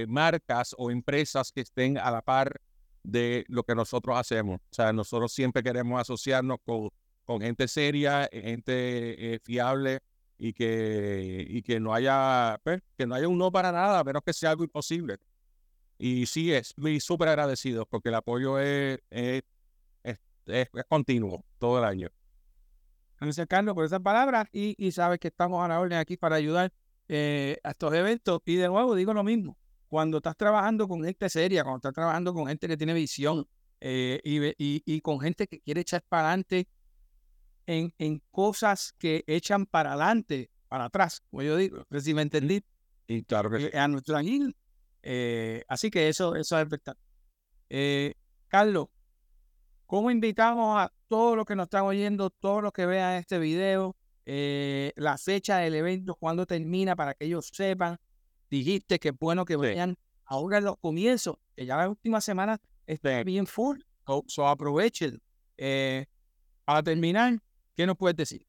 marcas 0.09 0.75
o 0.79 0.91
empresas 0.91 1.53
que 1.53 1.61
estén 1.61 1.97
a 1.97 2.11
la 2.11 2.23
par 2.23 2.61
de 3.05 3.45
lo 3.49 3.63
que 3.63 3.75
nosotros 3.75 4.17
hacemos. 4.19 4.57
O 4.57 4.75
sea, 4.75 4.93
nosotros 4.93 5.33
siempre 5.33 5.63
queremos 5.63 6.01
asociarnos 6.01 6.59
con, 6.65 6.91
con 7.25 7.41
gente 7.41 7.69
seria, 7.69 8.29
gente 8.33 9.41
fiable 9.45 10.01
y 10.45 10.55
que, 10.55 11.47
y 11.49 11.63
que 11.63 11.79
no 11.79 11.95
haya, 11.95 12.61
pues, 12.65 12.83
que 12.99 13.07
no 13.07 13.15
haya 13.15 13.29
un 13.29 13.39
no 13.39 13.53
para 13.53 13.71
nada, 13.71 14.01
a 14.01 14.05
menos 14.05 14.23
que 14.27 14.33
sea 14.33 14.51
algo 14.51 14.65
imposible. 14.65 15.19
Y 15.99 16.27
sí, 16.27 16.53
es, 16.53 16.71
estoy 16.71 16.99
súper 16.99 17.29
agradecido 17.29 17.87
porque 17.87 18.09
el 18.09 18.17
apoyo 18.17 18.59
es, 18.59 18.99
es, 19.09 19.45
es, 20.03 20.69
continuo 20.89 21.45
todo 21.59 21.79
el 21.79 21.85
año. 21.85 22.09
Gracias, 23.21 23.47
Carlos, 23.47 23.73
por 23.77 23.85
esas 23.85 24.01
palabras 24.01 24.49
y, 24.51 24.75
y 24.85 24.91
sabes 24.91 25.21
que 25.21 25.29
estamos 25.29 25.65
a 25.65 25.69
la 25.69 25.79
orden 25.79 25.97
aquí 25.97 26.17
para 26.17 26.35
ayudar 26.35 26.73
eh, 27.07 27.61
a 27.63 27.71
estos 27.71 27.95
eventos. 27.95 28.41
Y 28.45 28.57
de 28.57 28.67
nuevo 28.67 28.97
digo 28.97 29.15
lo 29.15 29.23
mismo, 29.23 29.57
cuando 29.87 30.17
estás 30.17 30.37
trabajando 30.37 30.89
con 30.89 31.05
gente 31.05 31.29
seria, 31.31 31.63
cuando 31.63 31.77
estás 31.77 31.93
trabajando 31.93 32.35
con 32.35 32.49
gente 32.49 32.67
que 32.67 32.77
tiene 32.77 32.95
visión 32.95 33.47
eh, 33.79 34.21
y, 34.25 34.45
y, 34.45 34.83
y, 34.85 35.01
con 35.03 35.21
gente 35.21 35.47
que 35.47 35.61
quiere 35.61 35.83
echar 35.83 36.03
para 36.09 36.31
adelante 36.31 36.67
en, 37.66 37.92
en 37.98 38.22
cosas 38.31 38.94
que 38.98 39.25
echan 39.27 39.66
para 39.66 39.92
adelante, 39.92 40.51
para 40.68 40.87
atrás, 40.87 41.22
como 41.31 41.42
yo 41.42 41.57
digo, 41.57 41.85
si 42.01 42.14
me 42.14 42.22
entendí. 42.22 42.64
Y 43.07 43.25
claro 43.25 43.51
que 43.51 43.66
eh, 43.66 43.79
A 43.79 43.88
nuestro 43.88 44.16
eh, 45.05 45.64
así 45.68 45.90
que 45.90 46.09
eso, 46.09 46.35
eso 46.37 46.57
es 46.57 46.62
espectacular. 46.62 47.05
Eh, 47.68 48.14
Carlos, 48.48 48.87
¿cómo 49.87 50.11
invitamos 50.11 50.79
a 50.79 50.92
todos 51.09 51.37
los 51.37 51.44
que 51.44 51.57
nos 51.57 51.64
están 51.64 51.83
oyendo, 51.83 52.31
todos 52.31 52.62
los 52.62 52.72
que 52.72 52.87
vean 52.87 53.14
este 53.14 53.38
video, 53.38 53.96
la 54.25 55.18
fecha 55.18 55.59
del 55.59 55.75
evento, 55.75 56.14
cuándo 56.14 56.46
termina, 56.46 56.94
para 56.94 57.14
que 57.14 57.27
ellos 57.27 57.51
sepan? 57.53 57.98
Dijiste 58.48 58.98
que 58.98 59.09
es 59.09 59.18
bueno 59.18 59.44
que 59.44 59.57
vayan 59.57 59.96
ahora 60.25 60.59
en 60.59 60.64
los 60.64 60.79
comienzos, 60.79 61.37
que 61.57 61.66
ya 61.66 61.77
la 61.77 61.88
última 61.88 62.20
semana 62.20 62.61
está 62.87 63.25
bien 63.25 63.46
full, 63.46 63.79
so, 64.27 64.46
aprovechen. 64.46 65.20
para 66.64 66.83
terminar, 66.83 67.40
¿Qué 67.75 67.87
nos 67.87 67.97
puedes 67.97 68.17
decir? 68.17 68.47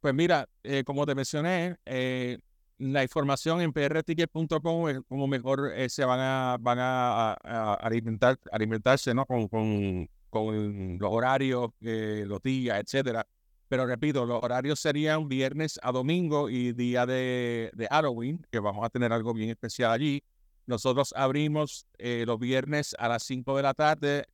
Pues 0.00 0.14
mira, 0.14 0.48
eh, 0.62 0.84
como 0.84 1.06
te 1.06 1.14
mencioné, 1.14 1.76
eh, 1.84 2.38
la 2.78 3.02
información 3.02 3.60
en 3.60 3.72
prticket.com 3.72 4.88
es 4.88 5.00
como 5.08 5.26
mejor 5.26 5.72
eh, 5.74 5.88
se 5.88 6.04
van 6.04 6.20
a, 6.20 6.56
van 6.60 6.78
a, 6.80 7.34
alimentar, 7.74 8.38
alimentarse 8.52 9.14
¿no? 9.14 9.26
con, 9.26 9.48
con, 9.48 10.08
con 10.30 10.98
los 10.98 11.10
horarios, 11.12 11.70
los 11.80 12.42
días, 12.42 12.80
etcétera. 12.80 13.26
Pero 13.68 13.86
repito, 13.86 14.24
los 14.24 14.42
horarios 14.42 14.80
serían 14.80 15.28
viernes 15.28 15.78
a 15.82 15.92
domingo 15.92 16.48
y 16.48 16.72
día 16.72 17.04
de, 17.04 17.70
de 17.74 17.86
Halloween, 17.88 18.44
que 18.50 18.60
vamos 18.60 18.84
a 18.84 18.88
tener 18.88 19.12
algo 19.12 19.34
bien 19.34 19.50
especial 19.50 19.92
allí. 19.92 20.22
Nosotros 20.66 21.12
abrimos 21.16 21.86
los 21.98 22.38
viernes 22.38 22.94
a 22.98 23.08
las 23.08 23.24
5 23.24 23.56
de 23.56 23.62
la 23.62 23.74
tarde 23.74 24.26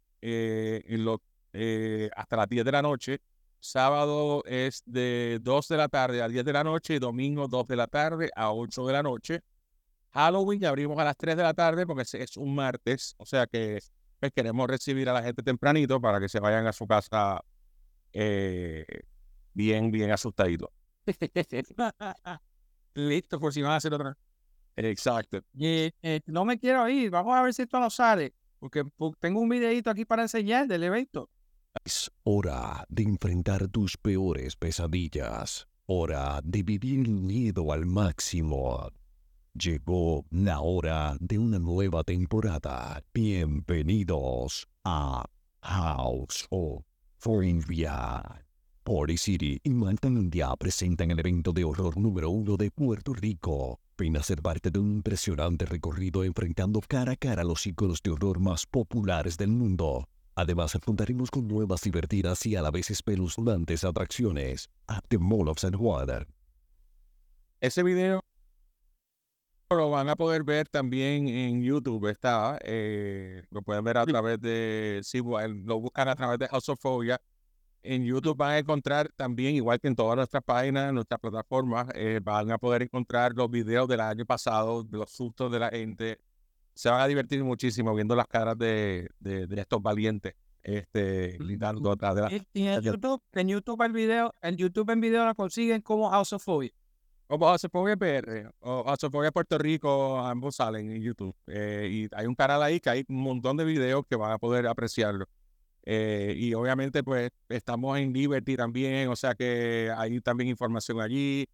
hasta 2.15 2.37
las 2.37 2.49
10 2.49 2.65
de 2.65 2.73
la 2.73 2.83
noche 2.83 3.21
Sábado 3.65 4.43
es 4.45 4.83
de 4.85 5.39
2 5.41 5.69
de 5.69 5.77
la 5.79 5.89
tarde 5.89 6.21
a 6.21 6.29
10 6.29 6.45
de 6.45 6.53
la 6.53 6.63
noche 6.63 6.97
y 6.97 6.99
domingo 6.99 7.49
2 7.49 7.67
de 7.67 7.77
la 7.77 7.87
tarde 7.87 8.31
a 8.37 8.53
8 8.53 8.87
de 8.87 8.93
la 8.93 9.03
noche. 9.03 9.41
Halloween 10.11 10.67
abrimos 10.67 10.99
a 10.99 11.05
las 11.05 11.17
3 11.17 11.35
de 11.35 11.43
la 11.43 11.55
tarde 11.55 11.87
porque 11.87 12.03
es 12.03 12.37
un 12.37 12.55
martes, 12.55 13.15
o 13.17 13.25
sea 13.25 13.47
que 13.47 13.81
pues, 14.21 14.33
queremos 14.33 14.69
recibir 14.69 15.09
a 15.09 15.15
la 15.15 15.23
gente 15.23 15.43
tempranito 15.43 15.99
para 15.99 16.21
que 16.21 16.29
se 16.29 16.41
vayan 16.41 16.67
a 16.67 16.75
su 16.75 16.87
casa 16.87 17.41
eh, 18.13 18.85
bien, 19.55 19.91
bien 19.91 20.11
asustaditos. 20.11 20.69
Listo, 22.95 23.41
por 23.41 23.55
si 23.55 23.63
van 23.63 23.73
a 23.73 23.77
hacer 23.77 23.95
otra. 23.95 24.15
Exacto. 24.77 25.41
Y, 25.55 25.91
eh, 26.03 26.21
no 26.27 26.45
me 26.45 26.59
quiero 26.59 26.87
ir, 26.91 27.09
vamos 27.11 27.35
a 27.35 27.41
ver 27.41 27.55
si 27.55 27.63
esto 27.63 27.81
nos 27.81 27.95
sale, 27.95 28.35
porque 28.59 28.85
tengo 29.21 29.41
un 29.41 29.49
videito 29.49 29.89
aquí 29.89 30.05
para 30.05 30.21
enseñar 30.21 30.67
del 30.67 30.83
evento. 30.83 31.31
Es 31.83 32.11
hora 32.23 32.87
de 32.89 33.03
enfrentar 33.03 33.67
tus 33.69 33.97
peores 33.97 34.55
pesadillas. 34.55 35.67
Hora 35.87 36.41
de 36.43 36.63
vivir 36.63 37.01
el 37.01 37.11
miedo 37.11 37.73
al 37.73 37.85
máximo. 37.85 38.91
Llegó 39.55 40.25
la 40.31 40.61
hora 40.61 41.17
de 41.19 41.39
una 41.39 41.59
nueva 41.59 42.05
temporada. 42.05 43.03
Bienvenidos 43.13 44.69
a 44.85 45.25
House 45.63 46.47
of 46.51 46.85
India. 47.43 48.23
Party 48.85 49.17
City 49.17 49.61
y 49.65 49.71
Malta 49.71 50.09
India 50.09 50.55
presentan 50.57 51.11
el 51.11 51.19
evento 51.19 51.53
de 51.53 51.65
horror 51.65 51.97
número 51.99 52.31
uno 52.31 52.57
de 52.57 52.71
Puerto 52.71 53.13
Rico. 53.15 53.81
Ven 53.99 54.17
a 54.17 54.23
ser 54.23 54.41
parte 54.43 54.71
de 54.71 54.79
un 54.79 54.93
impresionante 54.93 55.67
recorrido 55.67 56.23
enfrentando 56.23 56.81
cara 56.87 57.13
a 57.13 57.17
cara 57.17 57.43
los 57.43 57.67
iconos 57.67 58.01
de 58.03 58.11
horror 58.11 58.39
más 58.39 58.65
populares 58.65 59.37
del 59.37 59.51
mundo. 59.51 60.09
Además, 60.37 60.77
contaremos 60.85 61.31
con 61.31 61.47
nuevas 61.47 61.83
divertidas 61.83 62.45
y 62.47 62.57
a 62.57 62.63
la 62.63 62.71
vez 62.71 62.91
espeluznantes 62.91 63.85
atracciones 63.85 64.69
at 64.89 65.05
the 65.09 65.19
Mall 65.19 65.49
of 65.49 65.59
San 65.59 65.75
Juan. 65.75 66.27
Ese 67.61 67.83
video 67.83 68.21
lo 69.71 69.91
van 69.91 70.09
a 70.09 70.17
poder 70.17 70.45
ver 70.45 70.69
también 70.69 71.29
en 71.29 71.63
YouTube, 71.63 72.09
está, 72.09 72.59
eh, 72.63 73.45
lo 73.51 73.63
pueden 73.63 73.85
ver 73.85 73.99
a 73.99 74.05
través 74.05 74.41
de, 74.41 75.01
si 75.03 75.19
lo 75.19 75.81
buscan 75.81 76.09
a 76.09 76.15
través 76.15 76.39
de 76.39 76.49
House 76.49 76.69
of 76.69 76.81
Phobia. 76.81 77.21
En 77.83 78.05
YouTube 78.05 78.37
van 78.37 78.53
a 78.53 78.59
encontrar 78.59 79.11
también, 79.15 79.55
igual 79.57 79.79
que 79.79 79.89
en 79.89 79.95
todas 79.95 80.17
nuestras 80.17 80.43
páginas, 80.43 80.93
nuestras 80.93 81.21
plataformas, 81.21 81.89
eh, 81.95 82.21
van 82.23 82.51
a 82.51 82.59
poder 82.59 82.83
encontrar 82.83 83.33
los 83.35 83.51
videos 83.51 83.87
del 83.89 84.01
año 84.01 84.25
pasado, 84.25 84.87
los 84.91 85.11
sustos 85.11 85.53
de 85.53 85.59
la 85.59 85.69
gente, 85.71 86.19
se 86.75 86.91
van 86.91 87.01
a 87.01 87.07
divertir 87.07 87.43
muchísimo 87.45 87.95
viendo 87.95 88.17
las 88.17 88.27
caras 88.27 88.59
de, 88.59 89.09
de, 89.21 89.47
estos 89.57 89.81
valientes 89.81 90.35
este, 90.63 91.37
gritando 91.39 91.93
atrás 91.93 92.15
de 92.15 92.21
la... 92.23 92.29
en 92.29 92.83
YouTube, 92.83 93.23
en 93.33 93.49
YouTube 93.49 93.83
el 93.83 93.93
video, 93.93 94.35
en 94.43 94.57
YouTube 94.57 94.91
en 94.91 95.01
video 95.01 95.25
la 95.25 95.35
consiguen 95.35 95.83
como 95.83 96.11
House 96.11 96.33
of 96.33 96.43
Phobia. 96.43 96.71
Como 97.27 97.47
House 97.47 97.65
of 97.65 97.73
Phobia 97.73 97.97
PR 97.97 98.51
o 98.61 98.85
House 98.85 99.05
of 99.05 99.13
Phobia 99.13 99.31
Puerto 99.31 99.57
Rico, 99.57 100.19
ambos 100.19 100.57
salen 100.57 100.91
en 100.91 101.03
YouTube. 101.03 101.35
Eh, 101.47 101.89
y 101.91 102.09
hay 102.15 102.27
un 102.27 102.35
canal 102.35 102.63
ahí 102.63 102.81
que 102.81 102.91
hay 102.91 103.05
un 103.09 103.23
montón 103.23 103.57
de 103.57 103.65
videos 103.65 104.05
que 104.09 104.17
van 104.17 104.33
a 104.33 104.39
poder 104.39 104.67
apreciarlo. 104.67 105.27
Eh, 105.87 106.35
y 106.37 106.55
obviamente 106.55 107.03
pues 107.05 107.31
estamos 107.49 107.99
en 107.99 108.13
Liberty 108.13 108.57
también, 108.57 109.09
o 109.09 109.17
sea 109.17 109.35
que 109.35 109.93
hay 109.95 110.19
también 110.21 110.49
información 110.49 111.01
allí 111.01 111.47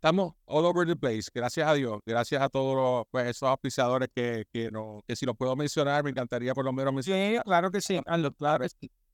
estamos 0.00 0.32
all 0.46 0.64
over 0.64 0.86
the 0.86 0.96
place, 0.96 1.30
gracias 1.34 1.68
a 1.68 1.74
Dios, 1.74 2.00
gracias 2.06 2.40
a 2.40 2.48
todos 2.48 3.06
pues, 3.10 3.28
esos 3.28 3.46
auspiciadores 3.50 4.08
que, 4.14 4.46
que, 4.50 4.70
no, 4.70 5.04
que 5.06 5.14
si 5.14 5.26
los 5.26 5.36
puedo 5.36 5.54
mencionar, 5.56 6.02
me 6.02 6.08
encantaría 6.08 6.54
por 6.54 6.64
lo 6.64 6.72
menos 6.72 6.94
mencionar. 6.94 7.34
Sí, 7.34 7.38
claro 7.44 7.70
que 7.70 7.82
sí, 7.82 8.00
a 8.06 8.16
los, 8.16 8.32
claro, 8.34 8.64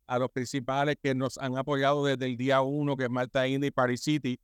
a 0.07 0.19
los 0.21 0.31
principales 0.31 0.97
que 1.03 1.13
nos 1.13 1.39
han 1.39 1.59
apoyado 1.59 2.05
desde 2.05 2.27
el 2.27 2.37
día 2.37 2.61
uno, 2.61 2.97
que 2.97 3.03
es 3.03 3.11
Malta 3.11 3.49
Indy 3.49 3.67
y 3.67 3.71
Party 3.73 3.97
City. 3.97 4.39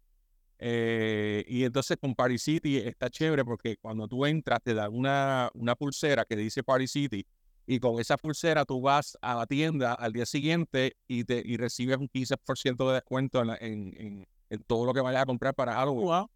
Eh, 0.58 1.44
y 1.46 1.62
entonces 1.62 1.96
con 2.00 2.12
Party 2.12 2.38
City 2.38 2.78
está 2.78 3.08
chévere 3.08 3.44
porque 3.44 3.76
cuando 3.76 4.08
tú 4.08 4.26
entras 4.26 4.58
te 4.64 4.74
dan 4.74 4.92
una, 4.92 5.48
una 5.54 5.76
pulsera 5.76 6.24
que 6.24 6.34
dice 6.34 6.64
Party 6.64 6.88
City 6.88 7.24
y 7.66 7.78
con 7.78 8.00
esa 8.00 8.16
pulsera 8.16 8.64
tú 8.64 8.80
vas 8.80 9.16
a 9.22 9.36
la 9.36 9.46
tienda 9.46 9.94
al 9.94 10.12
día 10.12 10.26
siguiente 10.26 10.96
y, 11.06 11.22
te, 11.22 11.40
y 11.44 11.56
recibes 11.56 11.98
un 11.98 12.08
15% 12.08 12.88
de 12.88 12.94
descuento 12.94 13.42
en, 13.42 13.50
en 13.60 13.92
en 14.02 14.26
todo 14.58 14.86
lo 14.86 14.94
que 14.94 15.00
vayas 15.00 15.22
a 15.22 15.26
comprar 15.26 15.54
para 15.54 15.74
Halloween. 15.74 16.06
Wow. 16.06 16.30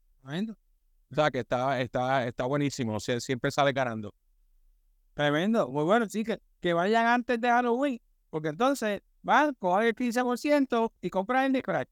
O 1.10 1.14
sea, 1.14 1.30
que 1.30 1.40
está, 1.40 1.80
está, 1.80 2.26
está 2.26 2.44
buenísimo. 2.44 2.96
O 2.96 3.00
sea, 3.00 3.20
siempre 3.20 3.50
sale 3.50 3.72
ganando. 3.72 4.12
Tremendo. 5.14 5.68
Muy 5.68 5.84
bueno. 5.84 6.08
Sí, 6.08 6.24
que, 6.24 6.40
que 6.60 6.72
vayan 6.72 7.06
antes 7.06 7.40
de 7.40 7.48
Halloween. 7.48 8.00
Porque 8.30 8.48
entonces 8.48 9.02
van, 9.22 9.54
coger 9.54 9.88
el 9.88 9.94
15% 9.94 10.92
y 11.00 11.10
comprar 11.10 11.54
el 11.54 11.62
crack. 11.62 11.88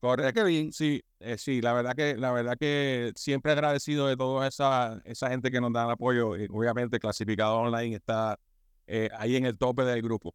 Correcto. 0.00 0.44
bien. 0.44 0.72
Sí, 0.72 1.02
eh, 1.20 1.36
sí, 1.36 1.60
la 1.60 1.74
verdad 1.74 1.94
que, 1.94 2.16
la 2.16 2.32
verdad 2.32 2.56
que 2.58 3.12
siempre 3.16 3.52
agradecido 3.52 4.06
de 4.06 4.16
toda 4.16 4.48
esa, 4.48 5.00
esa 5.04 5.28
gente 5.28 5.50
que 5.50 5.60
nos 5.60 5.72
da 5.72 5.90
apoyo. 5.92 6.36
Y 6.36 6.46
obviamente, 6.50 6.98
clasificado 6.98 7.58
online 7.58 7.96
está 7.96 8.38
eh, 8.86 9.10
ahí 9.16 9.36
en 9.36 9.44
el 9.44 9.56
tope 9.58 9.84
del 9.84 10.02
grupo. 10.02 10.34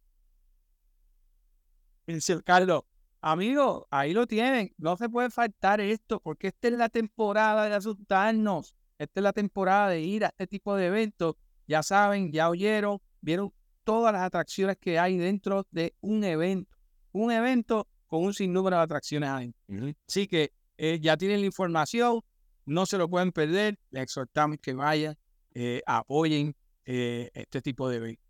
Carlos, 2.44 2.84
amigo, 3.32 3.88
ahí 3.90 4.12
lo 4.12 4.26
tienen. 4.26 4.72
No 4.78 4.96
se 4.96 5.08
puede 5.08 5.30
faltar 5.30 5.80
esto, 5.80 6.20
porque 6.20 6.48
esta 6.48 6.68
es 6.68 6.74
la 6.74 6.88
temporada 6.88 7.68
de 7.68 7.74
asustarnos. 7.74 8.74
Esta 8.98 9.20
es 9.20 9.24
la 9.24 9.32
temporada 9.32 9.90
de 9.90 10.00
ir 10.00 10.24
a 10.24 10.28
este 10.28 10.46
tipo 10.46 10.76
de 10.76 10.86
eventos. 10.86 11.34
Ya 11.66 11.82
saben, 11.82 12.30
ya 12.32 12.48
oyeron, 12.48 12.98
vieron 13.20 13.52
todas 13.84 14.12
las 14.12 14.22
atracciones 14.22 14.76
que 14.80 14.98
hay 14.98 15.18
dentro 15.18 15.66
de 15.70 15.94
un 16.00 16.22
evento. 16.22 16.76
Un 17.12 17.32
evento 17.32 17.88
con 18.06 18.22
un 18.22 18.32
sinnúmero 18.32 18.76
de 18.76 18.82
atracciones 18.82 19.28
adentro. 19.28 19.60
Así 20.08 20.28
que 20.28 20.52
eh, 20.78 21.00
ya 21.00 21.16
tienen 21.16 21.40
la 21.40 21.46
información, 21.46 22.20
no 22.64 22.86
se 22.86 22.96
lo 22.96 23.08
pueden 23.08 23.32
perder. 23.32 23.76
Les 23.90 24.04
exhortamos 24.04 24.58
que 24.62 24.72
vayan, 24.72 25.16
eh, 25.52 25.82
apoyen 25.84 26.54
eh, 26.84 27.30
este 27.34 27.60
tipo 27.60 27.88
de 27.88 27.96
eventos. 27.96 28.24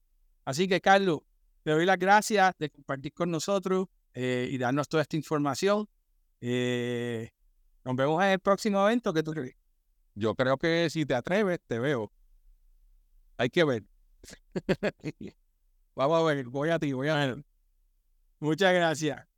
Así 0.46 0.66
que, 0.66 0.80
Carlos, 0.80 1.20
te 1.62 1.72
doy 1.72 1.84
las 1.84 1.98
gracias 1.98 2.54
de 2.58 2.70
compartir 2.70 3.12
con 3.12 3.30
nosotros 3.30 3.88
y 4.16 4.58
darnos 4.58 4.88
toda 4.88 5.02
esta 5.02 5.16
información. 5.16 5.88
nos 6.40 7.96
vemos 7.96 8.22
en 8.24 8.30
el 8.30 8.40
próximo 8.40 8.84
evento. 8.86 9.12
¿Qué 9.12 9.22
tú 9.22 9.32
crees? 9.32 9.56
Yo 10.14 10.34
creo 10.34 10.56
que 10.56 10.88
si 10.90 11.04
te 11.04 11.14
atreves, 11.14 11.60
te 11.66 11.78
veo. 11.78 12.10
Hay 13.36 13.50
que 13.50 13.64
ver. 13.64 13.84
Vamos 15.94 16.20
a 16.20 16.24
ver, 16.24 16.46
voy 16.46 16.70
a 16.70 16.78
ti, 16.78 16.92
voy 16.92 17.08
a 17.08 17.14
ver. 17.16 17.44
Muchas 18.40 18.72
gracias. 18.72 19.35